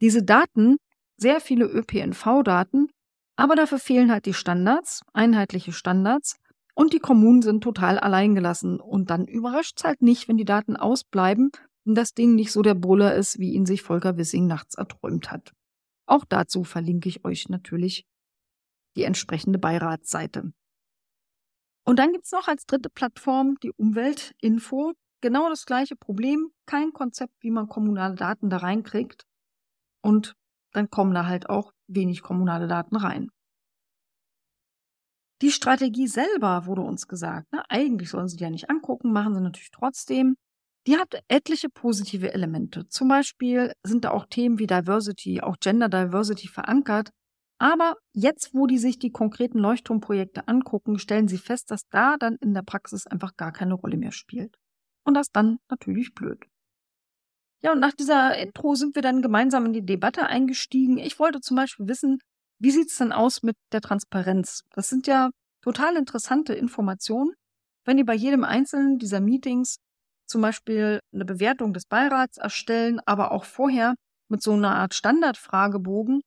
[0.00, 0.78] Diese Daten,
[1.16, 2.88] sehr viele ÖPNV-Daten,
[3.36, 6.36] aber dafür fehlen halt die Standards, einheitliche Standards,
[6.74, 8.80] und die Kommunen sind total alleingelassen.
[8.80, 11.50] Und dann überrascht es halt nicht, wenn die Daten ausbleiben
[11.84, 15.30] und das Ding nicht so der Brüller ist, wie ihn sich Volker Wissing nachts erträumt
[15.30, 15.52] hat.
[16.06, 18.06] Auch dazu verlinke ich euch natürlich
[18.96, 20.52] die entsprechende Beiratsseite.
[21.84, 24.92] Und dann gibt's noch als dritte Plattform die Umweltinfo.
[25.20, 29.24] Genau das gleiche Problem, kein Konzept, wie man kommunale Daten da reinkriegt.
[30.02, 30.34] Und
[30.72, 33.28] dann kommen da halt auch wenig kommunale Daten rein.
[35.42, 37.64] Die Strategie selber wurde uns gesagt, ne?
[37.68, 40.36] eigentlich sollen sie die ja nicht angucken, machen sie natürlich trotzdem.
[40.86, 42.88] Die hat etliche positive Elemente.
[42.88, 47.10] Zum Beispiel sind da auch Themen wie Diversity, auch Gender Diversity verankert.
[47.58, 52.36] Aber jetzt, wo die sich die konkreten Leuchtturmprojekte angucken, stellen sie fest, dass da dann
[52.40, 54.56] in der Praxis einfach gar keine Rolle mehr spielt.
[55.04, 56.44] Und das dann natürlich blöd.
[57.64, 60.98] Ja, und nach dieser Intro sind wir dann gemeinsam in die Debatte eingestiegen.
[60.98, 62.18] Ich wollte zum Beispiel wissen,
[62.58, 64.62] wie sieht's denn aus mit der Transparenz?
[64.70, 65.30] Das sind ja
[65.62, 67.34] total interessante Informationen.
[67.84, 69.76] Wenn die bei jedem einzelnen dieser Meetings
[70.26, 73.94] zum Beispiel eine Bewertung des Beirats erstellen, aber auch vorher
[74.28, 76.22] mit so einer Art Standardfragebogen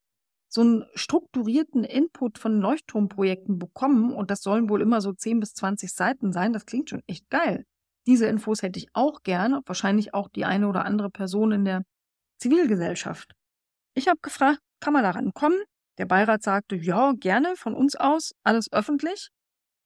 [0.47, 5.53] so einen strukturierten Input von Leuchtturmprojekten bekommen und das sollen wohl immer so 10 bis
[5.53, 6.53] 20 Seiten sein.
[6.53, 7.65] Das klingt schon echt geil.
[8.07, 11.83] Diese Infos hätte ich auch gerne, wahrscheinlich auch die eine oder andere Person in der
[12.39, 13.33] Zivilgesellschaft.
[13.95, 15.59] Ich habe gefragt, kann man daran kommen?
[15.97, 19.29] Der Beirat sagte, ja, gerne, von uns aus, alles öffentlich.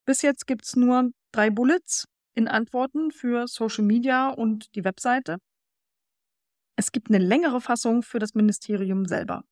[0.05, 5.37] Bis jetzt gibt's nur drei Bullets, in Antworten für Social Media und die Webseite.
[6.75, 9.43] Es gibt eine längere Fassung für das Ministerium selber.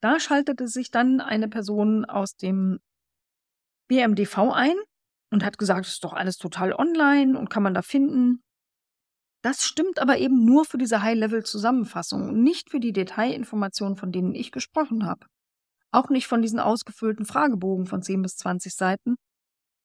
[0.00, 2.78] Da schaltete sich dann eine Person aus dem
[3.88, 4.76] BMDV ein
[5.30, 8.42] und hat gesagt, es ist doch alles total online und kann man da finden.
[9.42, 14.34] Das stimmt aber eben nur für diese High-Level-Zusammenfassung und nicht für die Detailinformationen, von denen
[14.34, 15.26] ich gesprochen habe.
[15.92, 19.16] Auch nicht von diesen ausgefüllten Fragebogen von 10 bis 20 Seiten,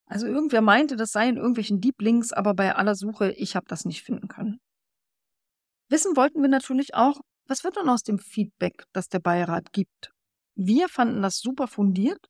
[0.08, 3.65] also irgendwer meinte, das sei in irgendwelchen Deep Links, aber bei aller Suche, ich habe
[3.67, 4.60] das nicht finden können.
[5.89, 10.12] Wissen wollten wir natürlich auch, was wird dann aus dem Feedback, das der Beirat gibt?
[10.55, 12.27] Wir fanden das super fundiert,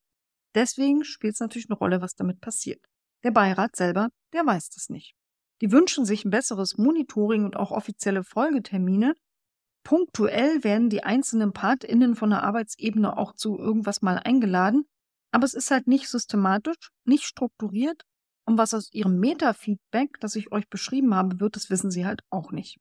[0.56, 2.84] deswegen spielt es natürlich eine Rolle, was damit passiert.
[3.26, 5.16] Der Beirat selber, der weiß das nicht.
[5.60, 9.16] Die wünschen sich ein besseres Monitoring und auch offizielle Folgetermine.
[9.84, 14.86] Punktuell werden die einzelnen PartInnen von der Arbeitsebene auch zu irgendwas mal eingeladen,
[15.32, 18.04] aber es ist halt nicht systematisch, nicht strukturiert.
[18.46, 22.22] Und was aus ihrem Meta-Feedback, das ich euch beschrieben habe, wird, das wissen sie halt
[22.30, 22.78] auch nicht.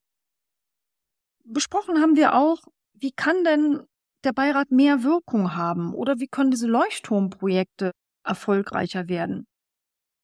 [1.42, 2.58] Besprochen haben wir auch,
[2.92, 3.80] wie kann denn
[4.24, 7.92] der Beirat mehr Wirkung haben oder wie können diese Leuchtturmprojekte
[8.24, 9.46] erfolgreicher werden?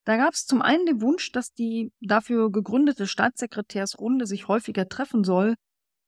[0.06, 5.24] Da gab es zum einen den Wunsch, dass die dafür gegründete Staatssekretärsrunde sich häufiger treffen
[5.24, 5.56] soll.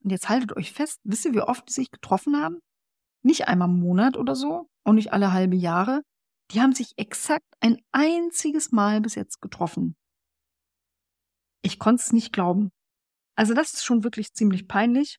[0.02, 2.58] Und jetzt haltet euch fest, wisst ihr, wie oft die sich getroffen haben?
[3.22, 6.02] Nicht einmal im Monat oder so, auch nicht alle halbe Jahre,
[6.50, 9.96] die haben sich exakt ein einziges Mal bis jetzt getroffen.
[11.62, 12.70] Ich konnte es nicht glauben.
[13.36, 15.18] Also das ist schon wirklich ziemlich peinlich.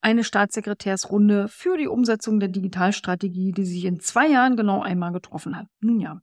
[0.00, 5.56] Eine Staatssekretärsrunde für die Umsetzung der Digitalstrategie, die sich in zwei Jahren genau einmal getroffen
[5.56, 5.66] hat.
[5.80, 6.20] Nun ja.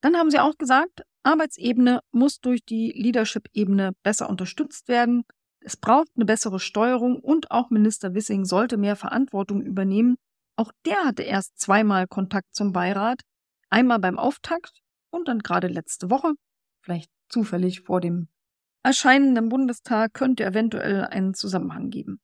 [0.00, 5.24] Dann haben sie auch gesagt, Arbeitsebene muss durch die Leadership-Ebene besser unterstützt werden.
[5.60, 10.16] Es braucht eine bessere Steuerung und auch Minister Wissing sollte mehr Verantwortung übernehmen
[10.58, 13.22] auch der hatte erst zweimal Kontakt zum Beirat,
[13.70, 14.80] einmal beim Auftakt
[15.10, 16.32] und dann gerade letzte Woche,
[16.82, 18.26] vielleicht zufällig vor dem
[18.82, 22.20] erscheinenden Bundestag, könnte eventuell einen Zusammenhang geben.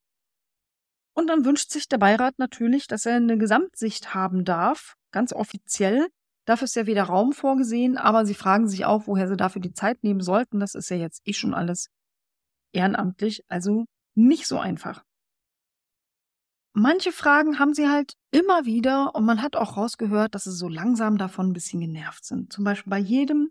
[1.15, 6.09] Und dann wünscht sich der Beirat natürlich, dass er eine Gesamtsicht haben darf, ganz offiziell.
[6.45, 9.73] Dafür ist ja wieder Raum vorgesehen, aber sie fragen sich auch, woher sie dafür die
[9.73, 10.61] Zeit nehmen sollten.
[10.61, 11.89] Das ist ja jetzt eh schon alles
[12.73, 15.05] ehrenamtlich, also nicht so einfach
[16.75, 20.69] manche Fragen haben sie halt immer wieder und man hat auch rausgehört, dass sie so
[20.69, 22.53] langsam davon ein bisschen genervt sind.
[22.53, 23.51] Zum Beispiel bei jedem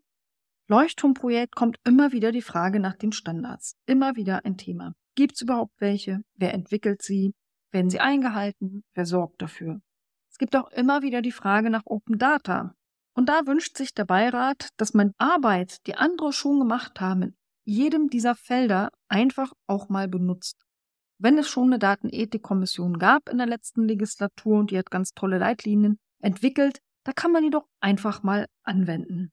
[0.70, 3.76] Leuchtturmprojekt kommt immer wieder die Frage nach den Standards.
[3.86, 4.94] Immer wieder ein Thema.
[5.16, 6.22] Gibt es überhaupt welche?
[6.36, 7.34] Wer entwickelt sie?
[7.72, 8.84] Werden sie eingehalten?
[8.94, 9.82] Wer sorgt dafür?
[10.30, 12.76] Es gibt auch immer wieder die Frage nach Open Data.
[13.16, 17.36] Und da wünscht sich der Beirat, dass man Arbeit, die andere schon gemacht haben, in
[17.66, 20.66] jedem dieser Felder einfach auch mal benutzt.
[21.20, 25.38] Wenn es schon eine Datenethikkommission gab in der letzten Legislatur und die hat ganz tolle
[25.38, 29.32] Leitlinien entwickelt, da kann man die doch einfach mal anwenden.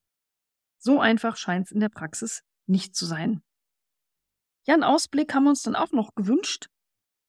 [0.78, 3.42] So einfach scheint es in der Praxis nicht zu sein.
[4.66, 6.68] Ja, einen Ausblick haben wir uns dann auch noch gewünscht.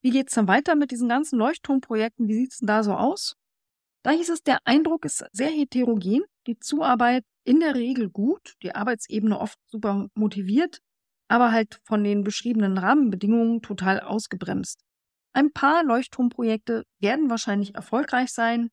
[0.01, 2.27] Wie geht es dann weiter mit diesen ganzen Leuchtturmprojekten?
[2.27, 3.35] Wie sieht es denn da so aus?
[4.03, 8.75] Da hieß es, der Eindruck ist sehr heterogen, die Zuarbeit in der Regel gut, die
[8.75, 10.79] Arbeitsebene oft super motiviert,
[11.27, 14.81] aber halt von den beschriebenen Rahmenbedingungen total ausgebremst.
[15.33, 18.69] Ein paar Leuchtturmprojekte werden wahrscheinlich erfolgreich sein,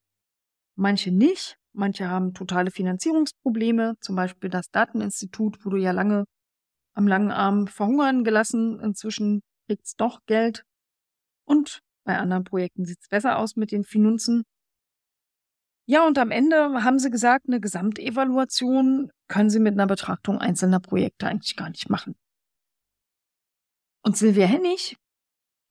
[0.77, 1.57] manche nicht.
[1.73, 6.25] Manche haben totale Finanzierungsprobleme, zum Beispiel das Dateninstitut wurde ja lange
[6.95, 8.81] am langen Arm verhungern gelassen.
[8.81, 10.64] Inzwischen kriegt es doch Geld.
[11.45, 14.43] Und bei anderen Projekten sieht es besser aus mit den Finanzen.
[15.91, 20.80] Ja, und am Ende haben sie gesagt, eine Gesamtevaluation können sie mit einer Betrachtung einzelner
[20.80, 22.14] Projekte eigentlich gar nicht machen.
[24.05, 24.99] Und Silvia Hennig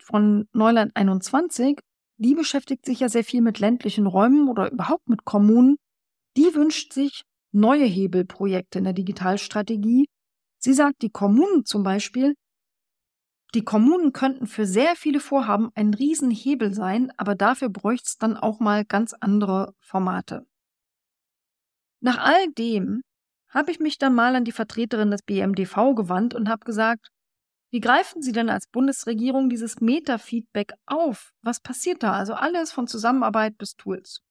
[0.01, 1.80] von Neuland 21,
[2.18, 5.78] die beschäftigt sich ja sehr viel mit ländlichen Räumen oder überhaupt mit Kommunen.
[6.36, 10.07] Die wünscht sich neue Hebelprojekte in der Digitalstrategie.
[10.57, 12.34] Sie sagt, die Kommunen zum Beispiel,
[13.54, 18.36] die Kommunen könnten für sehr viele Vorhaben ein Riesenhebel sein, aber dafür bräuchte es dann
[18.36, 20.45] auch mal ganz andere Formate.
[22.02, 23.02] Nach all dem
[23.50, 27.10] habe ich mich dann mal an die Vertreterin des BMDV gewandt und habe gesagt,
[27.72, 31.34] wie greifen Sie denn als Bundesregierung dieses Meta-Feedback auf?
[31.41, 32.14] Was passiert da?
[32.14, 34.22] Also alles von Zusammenarbeit bis Tools.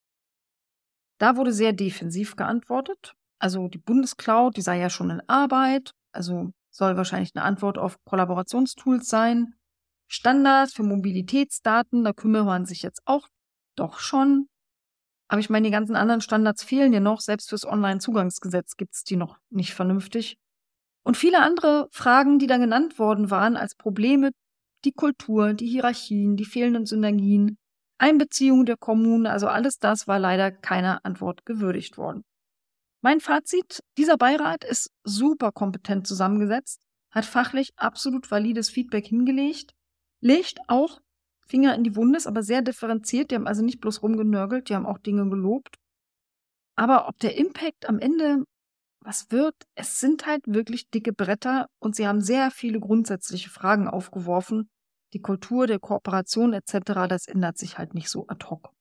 [1.19, 3.14] Da wurde sehr defensiv geantwortet.
[3.39, 7.97] Also die Bundescloud, die sei ja schon in Arbeit, also soll wahrscheinlich eine Antwort auf
[8.05, 9.55] Kollaborationstools sein.
[10.09, 13.29] Standards für Mobilitätsdaten, da kümmert man sich jetzt auch
[13.77, 14.49] doch schon.
[15.29, 17.20] Aber ich meine, die ganzen anderen Standards fehlen ja noch.
[17.20, 20.37] Selbst fürs Online-Zugangsgesetz gibt es die noch nicht vernünftig.
[21.03, 24.31] Und viele andere Fragen, die da genannt worden waren als Probleme,
[24.85, 27.59] die Kultur, die Hierarchien, die fehlenden Synergien,
[27.99, 32.22] Einbeziehung der Kommunen, also alles das war leider keiner Antwort gewürdigt worden.
[33.07, 36.82] Mein Fazit, dieser Beirat ist super kompetent zusammengesetzt,
[37.12, 39.74] hat fachlich absolut valides Feedback hingelegt,
[40.20, 41.00] legt auch
[41.46, 44.86] Finger in die Wunde, aber sehr differenziert, die haben also nicht bloß rumgenörgelt, die haben
[44.86, 45.76] auch Dinge gelobt.
[46.74, 48.42] Aber ob der Impact am Ende
[48.98, 53.86] was wird, es sind halt wirklich dicke Bretter und sie haben sehr viele grundsätzliche Fragen
[53.86, 54.68] aufgeworfen.
[55.12, 58.76] Die Kultur der Kooperation etc., das ändert sich halt nicht so ad hoc.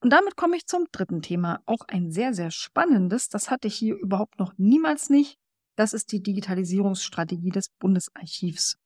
[0.00, 3.76] Und damit komme ich zum dritten Thema, auch ein sehr, sehr spannendes, das hatte ich
[3.76, 5.38] hier überhaupt noch niemals nicht.
[5.76, 8.76] Das ist die Digitalisierungsstrategie des Bundesarchivs.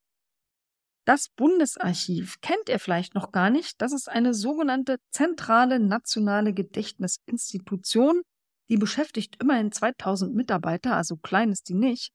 [1.07, 3.81] Das Bundesarchiv kennt ihr vielleicht noch gar nicht.
[3.81, 8.23] Das ist eine sogenannte zentrale nationale Gedächtnisinstitution,
[8.69, 12.13] die beschäftigt immerhin 2000 Mitarbeiter, also klein ist die nicht,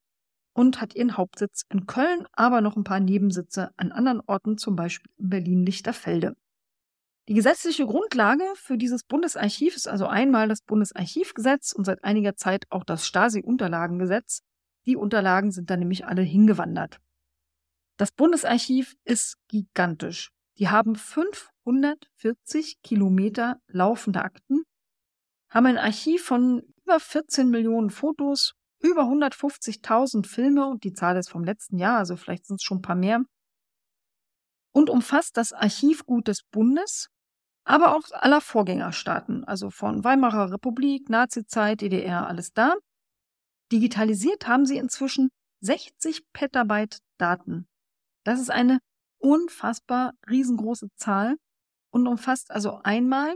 [0.53, 4.75] und hat ihren Hauptsitz in Köln, aber noch ein paar Nebensitze an anderen Orten, zum
[4.75, 6.35] Beispiel in Berlin-Lichterfelde.
[7.27, 12.65] Die gesetzliche Grundlage für dieses Bundesarchiv ist also einmal das Bundesarchivgesetz und seit einiger Zeit
[12.69, 14.41] auch das Stasi-Unterlagengesetz.
[14.85, 16.99] Die Unterlagen sind da nämlich alle hingewandert.
[17.97, 20.31] Das Bundesarchiv ist gigantisch.
[20.59, 24.63] Die haben 540 Kilometer laufende Akten
[25.55, 31.29] haben ein Archiv von über 14 Millionen Fotos, über 150.000 Filme und die Zahl ist
[31.29, 33.23] vom letzten Jahr, also vielleicht sind es schon ein paar mehr.
[34.73, 37.07] Und umfasst das Archivgut des Bundes,
[37.65, 42.75] aber auch aller Vorgängerstaaten, also von Weimarer Republik, Nazizeit, DDR, alles da.
[43.71, 45.29] Digitalisiert haben sie inzwischen
[45.61, 47.67] 60 Petabyte Daten.
[48.23, 48.79] Das ist eine
[49.17, 51.37] unfassbar riesengroße Zahl
[51.91, 53.35] und umfasst also einmal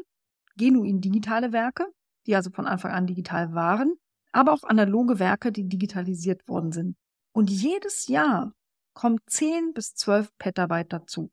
[0.56, 1.88] genuin digitale Werke,
[2.28, 3.96] die also von Anfang an digital waren,
[4.32, 6.96] aber auch analoge Werke, die digitalisiert worden sind.
[7.34, 8.54] Und jedes Jahr
[8.94, 11.32] kommt 10 bis 12 Petabyte dazu.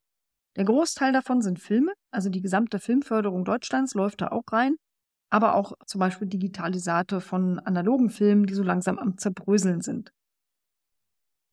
[0.57, 4.77] Der Großteil davon sind Filme, also die gesamte Filmförderung Deutschlands läuft da auch rein,
[5.31, 10.13] aber auch zum Beispiel Digitalisate von analogen Filmen, die so langsam am Zerbröseln sind.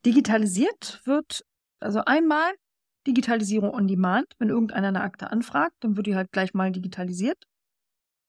[0.06, 1.44] Digitalisiert wird
[1.80, 2.54] also einmal
[3.06, 4.28] Digitalisierung on Demand.
[4.40, 7.44] Wenn irgendeiner eine Akte anfragt, dann wird die halt gleich mal digitalisiert.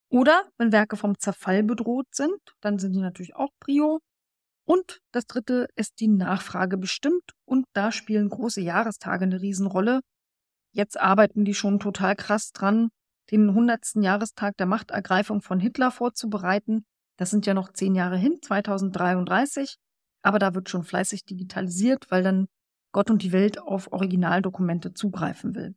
[0.09, 4.01] Oder wenn Werke vom Zerfall bedroht sind, dann sind die natürlich auch Prio.
[4.65, 10.01] Und das dritte ist die Nachfrage bestimmt und da spielen große Jahrestage eine Riesenrolle.
[10.75, 12.89] Jetzt arbeiten die schon total krass dran,
[13.31, 13.95] den 100.
[13.95, 16.85] Jahrestag der Machtergreifung von Hitler vorzubereiten.
[17.17, 19.77] Das sind ja noch zehn Jahre hin, 2033.
[20.21, 22.47] Aber da wird schon fleißig digitalisiert, weil dann
[22.91, 25.75] Gott und die Welt auf Originaldokumente zugreifen will.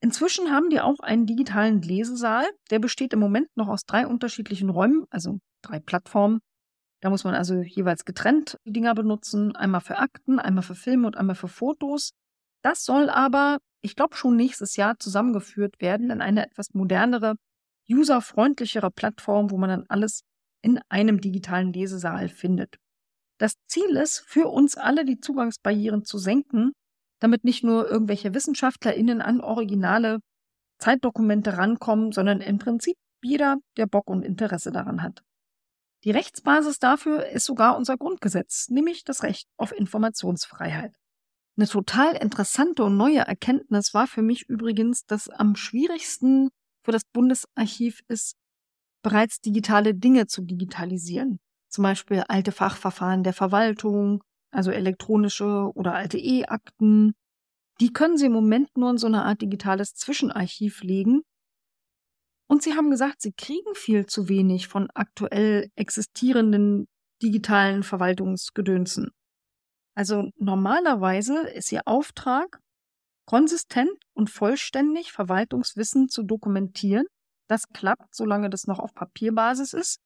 [0.00, 2.46] Inzwischen haben die auch einen digitalen Lesesaal.
[2.72, 6.40] Der besteht im Moment noch aus drei unterschiedlichen Räumen, also drei Plattformen.
[7.02, 9.54] Da muss man also jeweils getrennt die Dinger benutzen.
[9.54, 12.14] Einmal für Akten, einmal für Filme und einmal für Fotos.
[12.62, 17.36] Das soll aber, ich glaube, schon nächstes Jahr zusammengeführt werden in eine etwas modernere,
[17.90, 20.22] userfreundlichere Plattform, wo man dann alles
[20.62, 22.76] in einem digitalen Lesesaal findet.
[23.38, 26.72] Das Ziel ist, für uns alle die Zugangsbarrieren zu senken
[27.20, 30.18] damit nicht nur irgendwelche WissenschaftlerInnen an originale
[30.78, 35.22] Zeitdokumente rankommen, sondern im Prinzip jeder, der Bock und Interesse daran hat.
[36.04, 40.96] Die Rechtsbasis dafür ist sogar unser Grundgesetz, nämlich das Recht auf Informationsfreiheit.
[41.56, 46.48] Eine total interessante und neue Erkenntnis war für mich übrigens, dass am schwierigsten
[46.84, 48.36] für das Bundesarchiv ist,
[49.02, 51.38] bereits digitale Dinge zu digitalisieren.
[51.68, 57.12] Zum Beispiel alte Fachverfahren der Verwaltung, also elektronische oder alte E-Akten.
[57.80, 61.22] Die können Sie im Moment nur in so eine Art digitales Zwischenarchiv legen.
[62.48, 66.86] Und Sie haben gesagt, Sie kriegen viel zu wenig von aktuell existierenden
[67.22, 69.10] digitalen Verwaltungsgedönsen.
[70.00, 72.58] Also normalerweise ist Ihr Auftrag,
[73.26, 77.04] konsistent und vollständig Verwaltungswissen zu dokumentieren.
[77.48, 79.98] Das klappt, solange das noch auf Papierbasis ist.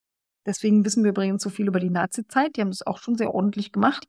[0.46, 2.56] Deswegen wissen wir übrigens so viel über die Nazizeit.
[2.56, 4.08] Die haben das auch schon sehr ordentlich gemacht.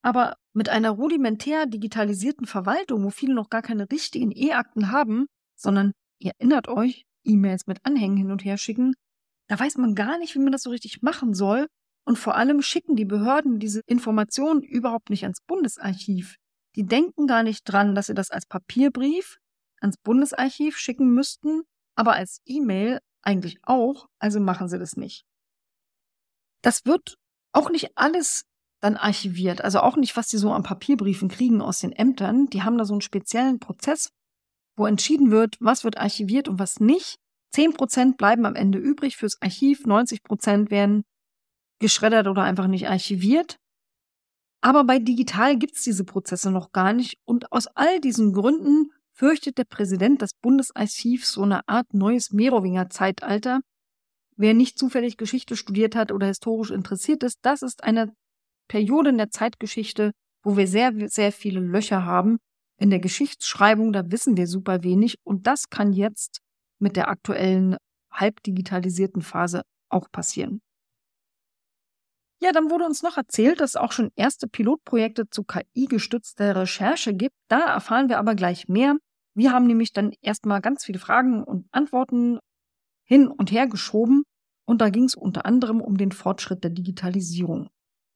[0.00, 5.92] Aber mit einer rudimentär digitalisierten Verwaltung, wo viele noch gar keine richtigen E-Akten haben, sondern
[6.18, 8.94] ihr erinnert euch, E-Mails mit Anhängen hin und her schicken,
[9.48, 11.66] da weiß man gar nicht, wie man das so richtig machen soll.
[12.06, 16.36] Und vor allem schicken die Behörden diese Informationen überhaupt nicht ans Bundesarchiv.
[16.76, 19.38] Die denken gar nicht dran, dass sie das als Papierbrief
[19.80, 21.62] ans Bundesarchiv schicken müssten,
[21.96, 25.24] aber als E-Mail eigentlich auch, also machen sie das nicht.
[26.62, 27.16] Das wird
[27.52, 28.44] auch nicht alles
[28.80, 32.46] dann archiviert, also auch nicht, was die so an Papierbriefen kriegen aus den Ämtern.
[32.46, 34.10] Die haben da so einen speziellen Prozess,
[34.76, 37.16] wo entschieden wird, was wird archiviert und was nicht.
[37.52, 41.04] Zehn Prozent bleiben am Ende übrig fürs Archiv, 90 Prozent werden
[41.78, 43.58] geschreddert oder einfach nicht archiviert.
[44.60, 47.18] Aber bei digital gibt es diese Prozesse noch gar nicht.
[47.24, 53.60] Und aus all diesen Gründen fürchtet der Präsident des Bundesarchivs so eine Art neues Merowinger-Zeitalter.
[54.36, 58.12] Wer nicht zufällig Geschichte studiert hat oder historisch interessiert ist, das ist eine
[58.68, 60.12] Periode in der Zeitgeschichte,
[60.42, 62.38] wo wir sehr, sehr viele Löcher haben.
[62.78, 65.16] In der Geschichtsschreibung, da wissen wir super wenig.
[65.24, 66.40] Und das kann jetzt
[66.78, 67.76] mit der aktuellen
[68.10, 70.60] halb digitalisierten Phase auch passieren.
[72.40, 77.14] Ja, dann wurde uns noch erzählt, dass es auch schon erste Pilotprojekte zu KI-gestützter Recherche
[77.14, 77.34] gibt.
[77.48, 78.96] Da erfahren wir aber gleich mehr.
[79.34, 82.38] Wir haben nämlich dann erstmal ganz viele Fragen und Antworten
[83.04, 84.24] hin und her geschoben
[84.66, 87.68] und da ging es unter anderem um den Fortschritt der Digitalisierung.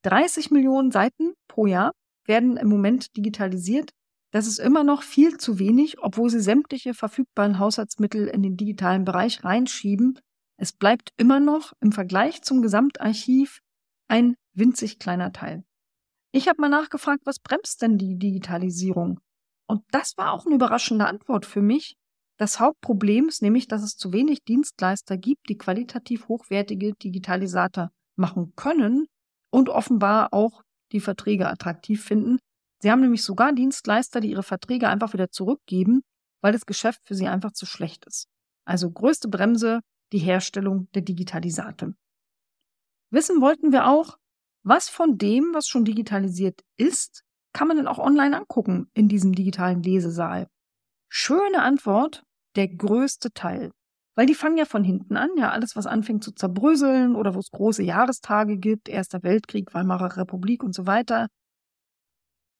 [0.02, 1.92] 30 Millionen Seiten pro Jahr
[2.26, 3.90] werden im Moment digitalisiert.
[4.32, 9.04] Das ist immer noch viel zu wenig, obwohl sie sämtliche verfügbaren Haushaltsmittel in den digitalen
[9.04, 10.18] Bereich reinschieben.
[10.56, 13.60] Es bleibt immer noch im Vergleich zum Gesamtarchiv
[14.10, 15.62] ein winzig kleiner Teil.
[16.32, 19.20] Ich habe mal nachgefragt, was bremst denn die Digitalisierung?
[19.66, 21.96] Und das war auch eine überraschende Antwort für mich.
[22.36, 28.54] Das Hauptproblem ist nämlich, dass es zu wenig Dienstleister gibt, die qualitativ hochwertige Digitalisator machen
[28.56, 29.06] können
[29.50, 32.38] und offenbar auch die Verträge attraktiv finden.
[32.82, 36.02] Sie haben nämlich sogar Dienstleister, die ihre Verträge einfach wieder zurückgeben,
[36.40, 38.26] weil das Geschäft für sie einfach zu schlecht ist.
[38.64, 39.80] Also größte Bremse,
[40.12, 41.94] die Herstellung der Digitalisate.
[43.10, 44.18] Wissen wollten wir auch,
[44.62, 49.32] was von dem, was schon digitalisiert ist, kann man denn auch online angucken in diesem
[49.32, 50.46] digitalen Lesesaal?
[51.08, 52.22] Schöne Antwort,
[52.56, 53.72] der größte Teil.
[54.14, 57.38] Weil die fangen ja von hinten an, ja, alles, was anfängt zu zerbröseln oder wo
[57.38, 61.28] es große Jahrestage gibt, Erster Weltkrieg, Weimarer Republik und so weiter.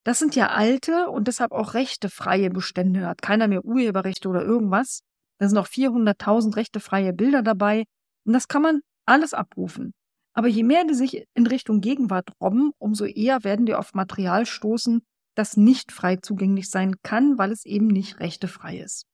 [0.05, 3.07] Das sind ja alte und deshalb auch rechtefreie Bestände.
[3.07, 5.03] Hat keiner mehr Urheberrechte oder irgendwas.
[5.38, 7.84] Da sind auch 400.000 rechtefreie Bilder dabei.
[8.24, 9.92] Und das kann man alles abrufen.
[10.33, 14.47] Aber je mehr die sich in Richtung Gegenwart robben, umso eher werden die auf Material
[14.47, 15.03] stoßen,
[15.35, 19.07] das nicht frei zugänglich sein kann, weil es eben nicht rechtefrei ist.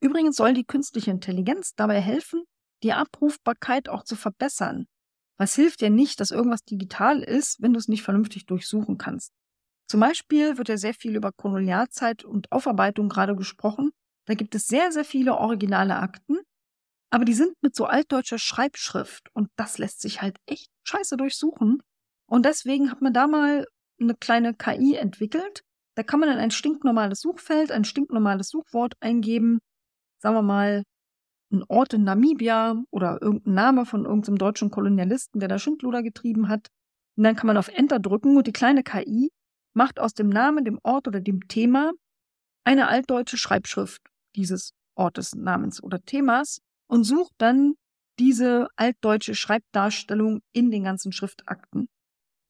[0.00, 2.44] Übrigens soll die künstliche Intelligenz dabei helfen,
[2.82, 4.86] die Abrufbarkeit auch zu verbessern.
[5.38, 9.32] Was hilft dir nicht, dass irgendwas digital ist, wenn du es nicht vernünftig durchsuchen kannst?
[9.88, 13.92] Zum Beispiel wird ja sehr viel über Kolonialzeit und Aufarbeitung gerade gesprochen.
[14.26, 16.38] Da gibt es sehr, sehr viele originale Akten,
[17.10, 21.82] aber die sind mit so altdeutscher Schreibschrift und das lässt sich halt echt scheiße durchsuchen.
[22.28, 23.66] Und deswegen hat man da mal
[24.00, 25.62] eine kleine KI entwickelt.
[25.94, 29.60] Da kann man in ein stinknormales Suchfeld, ein stinknormales Suchwort eingeben.
[30.18, 30.82] Sagen wir mal,
[31.52, 36.48] ein Ort in Namibia oder irgendein Name von irgendeinem deutschen Kolonialisten, der da Schindluder getrieben
[36.48, 36.68] hat.
[37.16, 39.30] Und dann kann man auf Enter drücken und die kleine KI
[39.74, 41.92] macht aus dem Namen, dem Ort oder dem Thema
[42.64, 44.02] eine altdeutsche Schreibschrift
[44.34, 47.74] dieses Ortes, Namens oder Themas und sucht dann
[48.18, 51.88] diese altdeutsche Schreibdarstellung in den ganzen Schriftakten.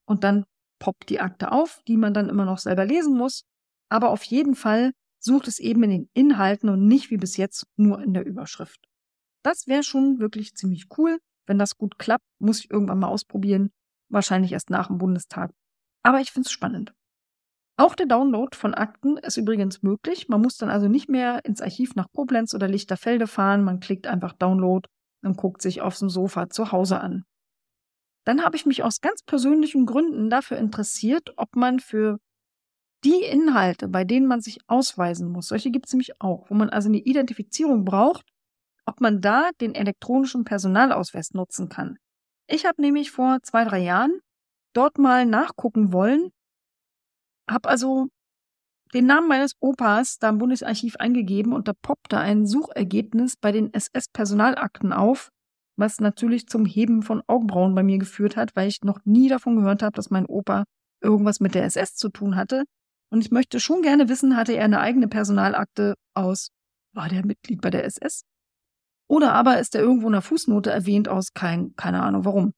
[0.07, 0.45] Und dann
[0.79, 3.45] poppt die Akte auf, die man dann immer noch selber lesen muss.
[3.89, 7.67] Aber auf jeden Fall sucht es eben in den Inhalten und nicht wie bis jetzt
[7.77, 8.89] nur in der Überschrift.
[9.43, 11.19] Das wäre schon wirklich ziemlich cool.
[11.47, 13.71] Wenn das gut klappt, muss ich irgendwann mal ausprobieren.
[14.09, 15.53] Wahrscheinlich erst nach dem Bundestag.
[16.03, 16.93] Aber ich finde es spannend.
[17.79, 20.29] Auch der Download von Akten ist übrigens möglich.
[20.29, 23.65] Man muss dann also nicht mehr ins Archiv nach Koblenz oder Lichterfelde fahren.
[23.65, 24.89] Man klickt einfach Download
[25.23, 27.25] und guckt sich auf dem Sofa zu Hause an.
[28.25, 32.19] Dann habe ich mich aus ganz persönlichen Gründen dafür interessiert, ob man für
[33.05, 36.71] die Inhalte, bei denen man sich ausweisen muss, solche gibt es nämlich auch, wo man
[36.71, 38.27] also eine Identifizierung braucht,
[38.85, 41.99] ob man da den elektronischen Personalausweis nutzen kann.
[42.49, 44.19] Ich habe nämlich vor zwei, drei Jahren
[44.73, 46.31] dort mal nachgucken wollen,
[47.49, 48.09] habe also
[48.95, 53.73] den Namen meines Opas da im Bundesarchiv eingegeben und da poppte ein Suchergebnis bei den
[53.73, 55.31] SS-Personalakten auf,
[55.77, 59.57] was natürlich zum Heben von Augenbrauen bei mir geführt hat, weil ich noch nie davon
[59.57, 60.65] gehört habe, dass mein Opa
[61.03, 62.65] irgendwas mit der SS zu tun hatte.
[63.11, 66.51] Und ich möchte schon gerne wissen, hatte er eine eigene Personalakte aus,
[66.95, 68.23] war der Mitglied bei der SS?
[69.09, 72.53] Oder aber ist er irgendwo in der Fußnote erwähnt aus kein, keine Ahnung warum.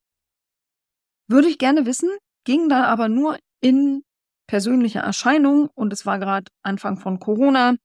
[1.27, 2.09] Würde ich gerne wissen,
[2.45, 4.03] ging da aber nur in
[4.49, 7.75] persönliche Erscheinung und es war gerade Anfang von Corona,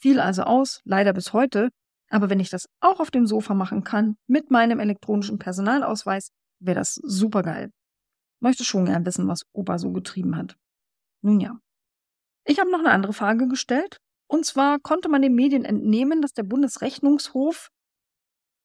[0.00, 1.68] fiel also aus, leider bis heute.
[2.08, 6.76] Aber wenn ich das auch auf dem Sofa machen kann, mit meinem elektronischen Personalausweis, wäre
[6.76, 7.70] das super geil.
[8.40, 10.56] Möchte schon gern wissen, was Opa so getrieben hat.
[11.20, 11.58] Nun ja.
[12.46, 13.98] Ich habe noch eine andere Frage gestellt.
[14.26, 17.68] Und zwar konnte man den Medien entnehmen, dass der Bundesrechnungshof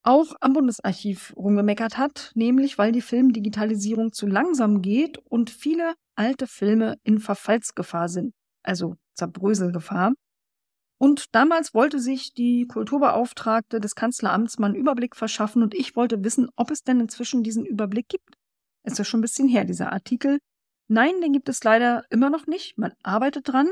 [0.04, 6.47] auch am Bundesarchiv rumgemeckert hat, nämlich weil die Filmdigitalisierung zu langsam geht und viele alte
[6.47, 8.34] Filme in Verfallsgefahr sind,
[8.64, 10.14] also Zerbröselgefahr.
[11.02, 16.24] Und damals wollte sich die Kulturbeauftragte des Kanzleramts mal einen Überblick verschaffen und ich wollte
[16.24, 18.36] wissen, ob es denn inzwischen diesen Überblick gibt.
[18.84, 20.39] Ist ja schon ein bisschen her, dieser Artikel.
[20.89, 22.78] Nein, den gibt es leider immer noch nicht.
[22.78, 23.68] Man arbeitet dran.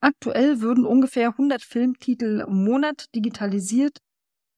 [0.00, 3.98] Aktuell würden ungefähr 100 Filmtitel im Monat digitalisiert.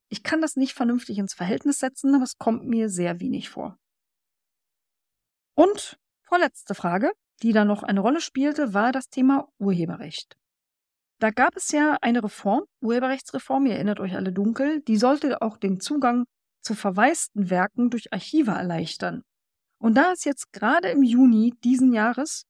[0.09, 3.79] Ich kann das nicht vernünftig ins Verhältnis setzen, aber es kommt mir sehr wenig vor.
[5.55, 5.99] Und
[6.29, 7.11] Vorletzte Frage,
[7.43, 10.37] die da noch eine Rolle spielte, war das Thema Urheberrecht.
[11.21, 15.57] Da gab es ja eine Reform, Urheberrechtsreform, ihr erinnert euch alle dunkel, die sollte auch
[15.57, 16.27] den Zugang
[16.61, 19.23] zu verwaisten Werken durch Archive erleichtern.
[19.79, 22.45] Und da ist jetzt gerade im Juni diesen Jahres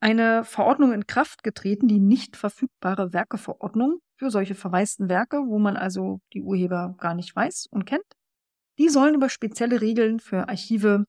[0.00, 5.76] eine Verordnung in Kraft getreten, die nicht verfügbare Werkeverordnung für solche verwaisten Werke, wo man
[5.76, 8.04] also die Urheber gar nicht weiß und kennt.
[8.78, 11.06] Die sollen über spezielle Regeln für Archive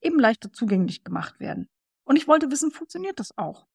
[0.00, 1.68] eben leichter zugänglich gemacht werden.
[2.04, 3.66] Und ich wollte wissen, funktioniert das auch?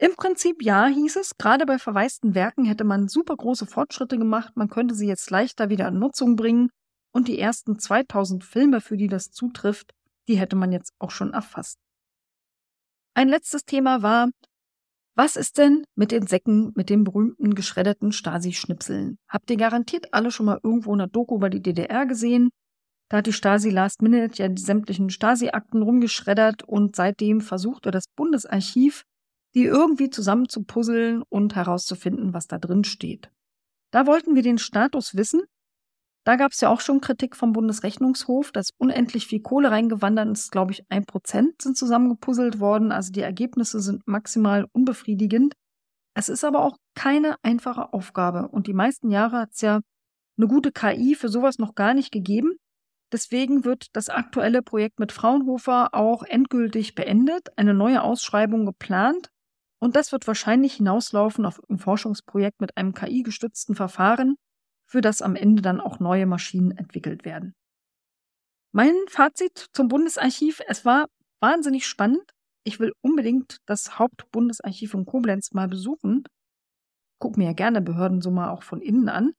[0.00, 4.56] Im Prinzip ja, hieß es, gerade bei verwaisten Werken hätte man super große Fortschritte gemacht,
[4.56, 6.70] man könnte sie jetzt leichter wieder in Nutzung bringen
[7.12, 9.92] und die ersten 2000 Filme, für die das zutrifft,
[10.28, 11.78] die hätte man jetzt auch schon erfasst.
[13.14, 14.30] Ein letztes Thema war,
[15.18, 19.18] was ist denn mit den Säcken mit den berühmten geschredderten Stasi-Schnipseln?
[19.28, 22.50] Habt ihr garantiert alle schon mal irgendwo in der Doku über die DDR gesehen?
[23.10, 28.04] Da hat die Stasi Last Minute ja die sämtlichen Stasi-Akten rumgeschreddert und seitdem versuchte das
[28.14, 29.02] Bundesarchiv,
[29.54, 33.30] die irgendwie zusammenzupuzzeln und herauszufinden, was da drin steht.
[33.90, 35.42] Da wollten wir den Status wissen.
[36.24, 40.52] Da gab es ja auch schon Kritik vom Bundesrechnungshof, dass unendlich viel Kohle reingewandert ist,
[40.52, 42.92] glaube ich, ein Prozent sind zusammengepuzzelt worden.
[42.92, 45.54] Also die Ergebnisse sind maximal unbefriedigend.
[46.14, 49.80] Es ist aber auch keine einfache Aufgabe und die meisten Jahre hat es ja
[50.36, 52.56] eine gute KI für sowas noch gar nicht gegeben.
[53.12, 59.30] Deswegen wird das aktuelle Projekt mit Fraunhofer auch endgültig beendet, eine neue Ausschreibung geplant
[59.80, 64.36] und das wird wahrscheinlich hinauslaufen auf ein Forschungsprojekt mit einem KI-gestützten Verfahren,
[64.88, 67.54] für das am Ende dann auch neue Maschinen entwickelt werden.
[68.72, 71.08] Mein Fazit zum Bundesarchiv, es war
[71.40, 72.22] wahnsinnig spannend.
[72.64, 76.24] Ich will unbedingt das Hauptbundesarchiv in Koblenz mal besuchen.
[77.20, 79.32] Guck mir ja gerne Behörden so mal auch von innen an.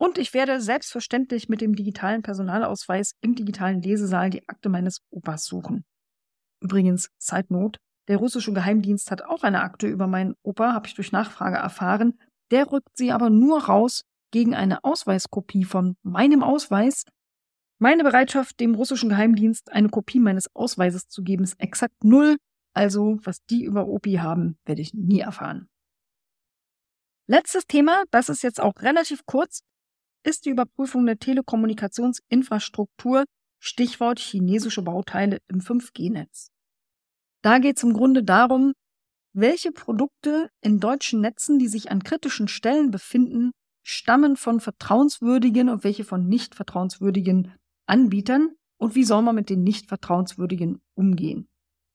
[0.00, 5.44] Und ich werde selbstverständlich mit dem digitalen Personalausweis im digitalen Lesesaal die Akte meines Opas
[5.44, 5.84] suchen.
[6.60, 10.94] Übrigens, Side Note, der russische Geheimdienst hat auch eine Akte über meinen Opa, habe ich
[10.94, 12.18] durch Nachfrage erfahren.
[12.50, 17.04] Der rückt sie aber nur raus gegen eine Ausweiskopie von meinem Ausweis.
[17.78, 22.36] Meine Bereitschaft, dem russischen Geheimdienst eine Kopie meines Ausweises zu geben, ist exakt null.
[22.74, 25.68] Also, was die über Opi haben, werde ich nie erfahren.
[27.26, 29.62] Letztes Thema, das ist jetzt auch relativ kurz,
[30.24, 33.24] ist die Überprüfung der Telekommunikationsinfrastruktur,
[33.60, 36.50] Stichwort chinesische Bauteile im 5G-Netz.
[37.42, 38.72] Da geht es im Grunde darum,
[39.32, 43.52] welche Produkte in deutschen Netzen, die sich an kritischen Stellen befinden,
[43.88, 47.54] stammen von vertrauenswürdigen und welche von nicht vertrauenswürdigen
[47.86, 51.48] Anbietern und wie soll man mit den nicht vertrauenswürdigen umgehen.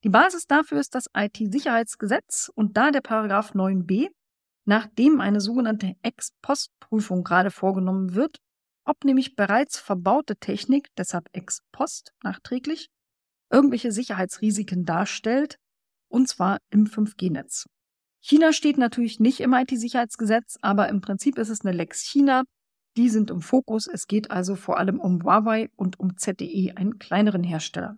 [0.04, 4.10] Die Basis dafür ist das IT-Sicherheitsgesetz und da der Paragraph 9b,
[4.66, 8.38] nachdem eine sogenannte Ex-Post-Prüfung gerade vorgenommen wird,
[8.86, 12.90] ob nämlich bereits verbaute Technik, deshalb Ex-Post nachträglich,
[13.52, 15.60] irgendwelche Sicherheitsrisiken darstellt,
[16.10, 17.68] und zwar im 5G-Netz.
[18.26, 22.44] China steht natürlich nicht im IT-Sicherheitsgesetz, aber im Prinzip ist es eine Lex China.
[22.96, 23.86] Die sind im Fokus.
[23.86, 27.98] Es geht also vor allem um Huawei und um ZTE, einen kleineren Hersteller.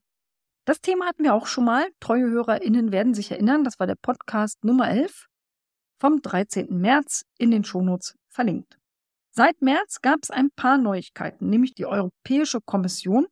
[0.65, 1.88] Das Thema hatten wir auch schon mal.
[1.99, 5.28] Treue HörerInnen werden sich erinnern, das war der Podcast Nummer 11
[5.99, 6.76] vom 13.
[6.76, 8.80] März in den Shownotes verlinkt.
[9.30, 13.28] Seit März gab es ein paar Neuigkeiten, nämlich die Europäische Kommission.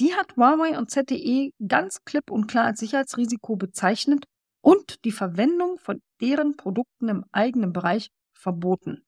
[0.00, 4.24] Die hat Huawei und ZTE ganz klipp und klar als Sicherheitsrisiko bezeichnet
[4.62, 9.04] und die Verwendung von deren Produkten im eigenen Bereich verboten.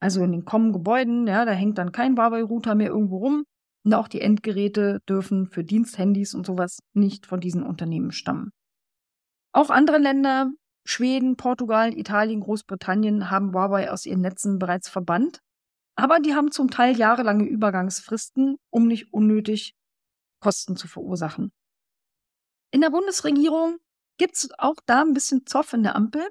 [0.00, 3.44] Also in den kommenden Gebäuden, ja, da hängt dann kein Huawei-Router mehr irgendwo rum.
[3.84, 8.50] Und auch die Endgeräte dürfen für Diensthandys und sowas nicht von diesen Unternehmen stammen.
[9.52, 10.50] Auch andere Länder,
[10.84, 15.40] Schweden, Portugal, Italien, Großbritannien, haben Huawei aus ihren Netzen bereits verbannt.
[15.94, 19.74] Aber die haben zum Teil jahrelange Übergangsfristen, um nicht unnötig
[20.40, 21.52] Kosten zu verursachen.
[22.72, 23.78] In der Bundesregierung
[24.22, 26.22] gibt es auch da ein bisschen Zoff in der Ampel,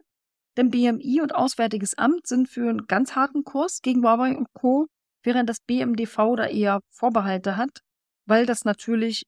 [0.56, 4.88] denn BMI und Auswärtiges Amt sind für einen ganz harten Kurs gegen Huawei und Co.,
[5.24, 7.82] während das BMDV da eher Vorbehalte hat,
[8.26, 9.24] weil das natürlich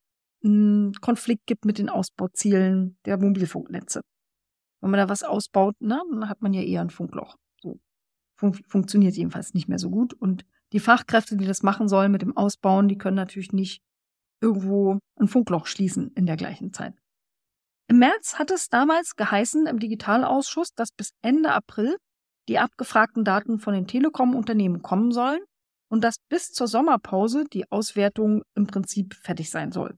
[0.46, 4.00] einen Konflikt gibt mit den Ausbauzielen der Mobilfunknetze.
[4.80, 7.36] Wenn man da was ausbaut, na, dann hat man ja eher ein Funkloch.
[7.62, 7.82] So.
[8.40, 10.14] Fun funktioniert jedenfalls nicht mehr so gut.
[10.14, 13.82] Und die Fachkräfte, die das machen sollen mit dem Ausbauen, die können natürlich nicht
[14.40, 17.03] irgendwo ein Funkloch schließen in der gleichen Zeit.
[17.88, 21.98] Im März hat es damals geheißen im Digitalausschuss, dass bis Ende April
[22.48, 25.42] die abgefragten Daten von den Telekom-Unternehmen kommen sollen
[25.90, 29.98] und dass bis zur Sommerpause die Auswertung im Prinzip fertig sein soll.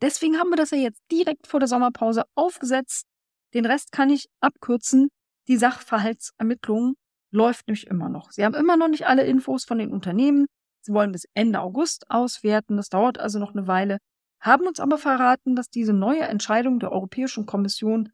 [0.00, 3.06] Deswegen haben wir das ja jetzt direkt vor der Sommerpause aufgesetzt.
[3.54, 5.08] Den Rest kann ich abkürzen.
[5.48, 6.94] Die Sachverhaltsermittlung
[7.30, 8.30] läuft nämlich immer noch.
[8.30, 10.46] Sie haben immer noch nicht alle Infos von den Unternehmen.
[10.82, 12.76] Sie wollen bis Ende August auswerten.
[12.76, 13.98] Das dauert also noch eine Weile
[14.44, 18.12] haben uns aber verraten, dass diese neue Entscheidung der Europäischen Kommission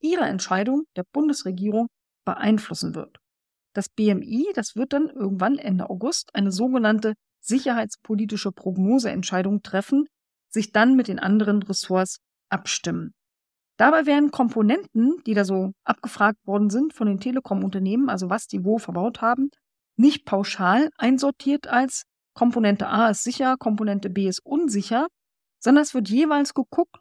[0.00, 1.86] ihre Entscheidung der Bundesregierung
[2.24, 3.18] beeinflussen wird.
[3.74, 10.06] Das BMI, das wird dann irgendwann Ende August eine sogenannte sicherheitspolitische Prognoseentscheidung treffen,
[10.50, 12.18] sich dann mit den anderen Ressorts
[12.50, 13.12] abstimmen.
[13.76, 18.64] Dabei werden Komponenten, die da so abgefragt worden sind von den Telekom-Unternehmen, also was die
[18.64, 19.50] wo verbaut haben,
[19.96, 22.02] nicht pauschal einsortiert als
[22.34, 25.06] Komponente A ist sicher, Komponente B ist unsicher,
[25.58, 26.96] sondern es wird jeweils geguckt,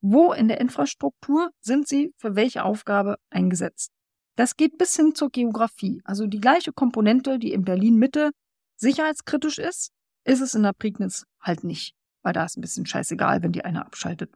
[0.00, 3.90] wo in der Infrastruktur sind sie für welche Aufgabe eingesetzt.
[4.36, 6.02] Das geht bis hin zur Geografie.
[6.04, 8.32] Also die gleiche Komponente, die in Berlin Mitte
[8.76, 9.92] sicherheitskritisch ist,
[10.24, 13.64] ist es in der Prignitz halt nicht, weil da ist ein bisschen scheißegal, wenn die
[13.64, 14.34] eine abschaltet.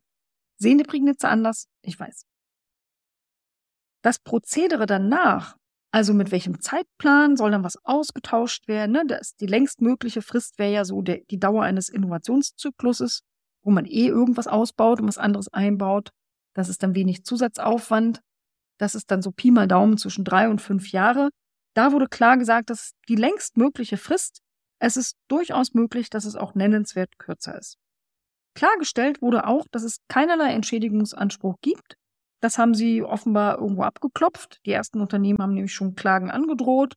[0.56, 1.66] Sehen die Prignitzer anders?
[1.82, 2.24] Ich weiß.
[4.02, 5.56] Das Prozedere danach,
[5.90, 9.04] also mit welchem Zeitplan soll dann was ausgetauscht werden, ne?
[9.06, 13.22] das, die längstmögliche Frist wäre ja so der, die Dauer eines Innovationszykluses
[13.68, 16.08] wo man eh irgendwas ausbaut und was anderes einbaut.
[16.54, 18.22] Das ist dann wenig Zusatzaufwand.
[18.78, 21.28] Das ist dann so Pi mal Daumen zwischen drei und fünf Jahre.
[21.74, 24.38] Da wurde klar gesagt, dass die längst mögliche Frist,
[24.80, 27.76] es ist durchaus möglich, dass es auch nennenswert kürzer ist.
[28.54, 31.96] Klargestellt wurde auch, dass es keinerlei Entschädigungsanspruch gibt.
[32.40, 34.60] Das haben sie offenbar irgendwo abgeklopft.
[34.64, 36.94] Die ersten Unternehmen haben nämlich schon Klagen angedroht.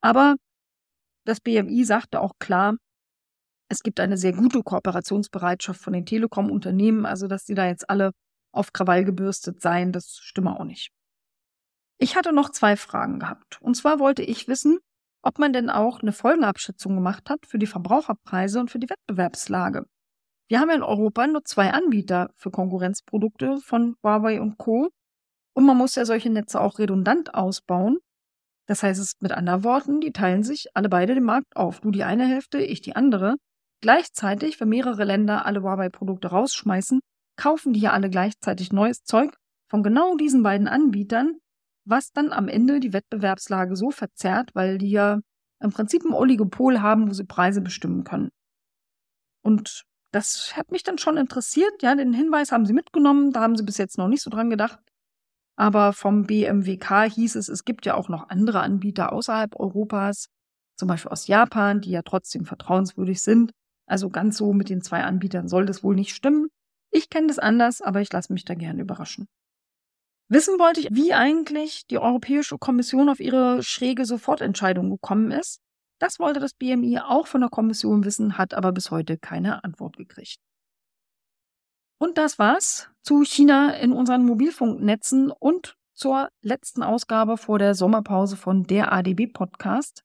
[0.00, 0.36] Aber
[1.26, 2.76] das BMI sagte auch klar,
[3.68, 8.12] es gibt eine sehr gute Kooperationsbereitschaft von den Telekom-Unternehmen, also dass die da jetzt alle
[8.52, 10.90] auf Krawall gebürstet seien, das stimme auch nicht.
[11.98, 13.60] Ich hatte noch zwei Fragen gehabt.
[13.60, 14.78] Und zwar wollte ich wissen,
[15.22, 19.86] ob man denn auch eine Folgenabschätzung gemacht hat für die Verbraucherpreise und für die Wettbewerbslage.
[20.48, 24.90] Wir haben ja in Europa nur zwei Anbieter für Konkurrenzprodukte von Huawei und Co.
[25.54, 27.98] Und man muss ja solche Netze auch redundant ausbauen.
[28.66, 31.80] Das heißt es mit anderen Worten, die teilen sich alle beide den Markt auf.
[31.80, 33.36] Du die eine Hälfte, ich die andere.
[33.80, 37.00] Gleichzeitig, wenn mehrere Länder alle Huawei-Produkte rausschmeißen,
[37.36, 39.36] kaufen die ja alle gleichzeitig neues Zeug
[39.68, 41.38] von genau diesen beiden Anbietern,
[41.84, 45.20] was dann am Ende die Wettbewerbslage so verzerrt, weil die ja
[45.60, 48.30] im Prinzip ein Oligopol haben, wo sie Preise bestimmen können.
[49.42, 51.82] Und das hat mich dann schon interessiert.
[51.82, 54.48] Ja, den Hinweis haben sie mitgenommen, da haben sie bis jetzt noch nicht so dran
[54.48, 54.78] gedacht.
[55.56, 60.28] Aber vom BMWK hieß es, es gibt ja auch noch andere Anbieter außerhalb Europas,
[60.76, 63.52] zum Beispiel aus Japan, die ja trotzdem vertrauenswürdig sind.
[63.86, 66.48] Also ganz so mit den zwei Anbietern soll das wohl nicht stimmen.
[66.90, 69.26] Ich kenne das anders, aber ich lasse mich da gerne überraschen.
[70.28, 75.60] Wissen wollte ich, wie eigentlich die Europäische Kommission auf ihre schräge Sofortentscheidung gekommen ist.
[76.00, 79.96] Das wollte das BMI auch von der Kommission wissen, hat aber bis heute keine Antwort
[79.96, 80.38] gekriegt.
[81.98, 88.36] Und das war's zu China in unseren Mobilfunknetzen und zur letzten Ausgabe vor der Sommerpause
[88.36, 90.04] von der ADB Podcast.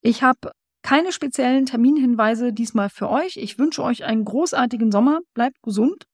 [0.00, 0.52] Ich habe
[0.86, 3.38] keine speziellen Terminhinweise diesmal für euch.
[3.38, 5.18] Ich wünsche euch einen großartigen Sommer.
[5.34, 6.06] Bleibt gesund.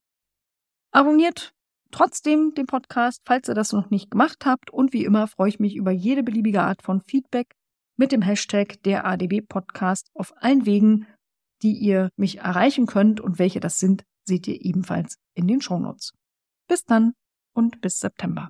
[0.92, 1.52] Abonniert
[1.90, 4.70] trotzdem den Podcast, falls ihr das noch nicht gemacht habt.
[4.70, 7.54] Und wie immer freue ich mich über jede beliebige Art von Feedback
[7.98, 11.06] mit dem Hashtag der ADB Podcast auf allen Wegen,
[11.60, 13.20] die ihr mich erreichen könnt.
[13.20, 16.12] Und welche das sind, seht ihr ebenfalls in den Shownotes.
[16.66, 17.12] Bis dann
[17.52, 18.48] und bis September.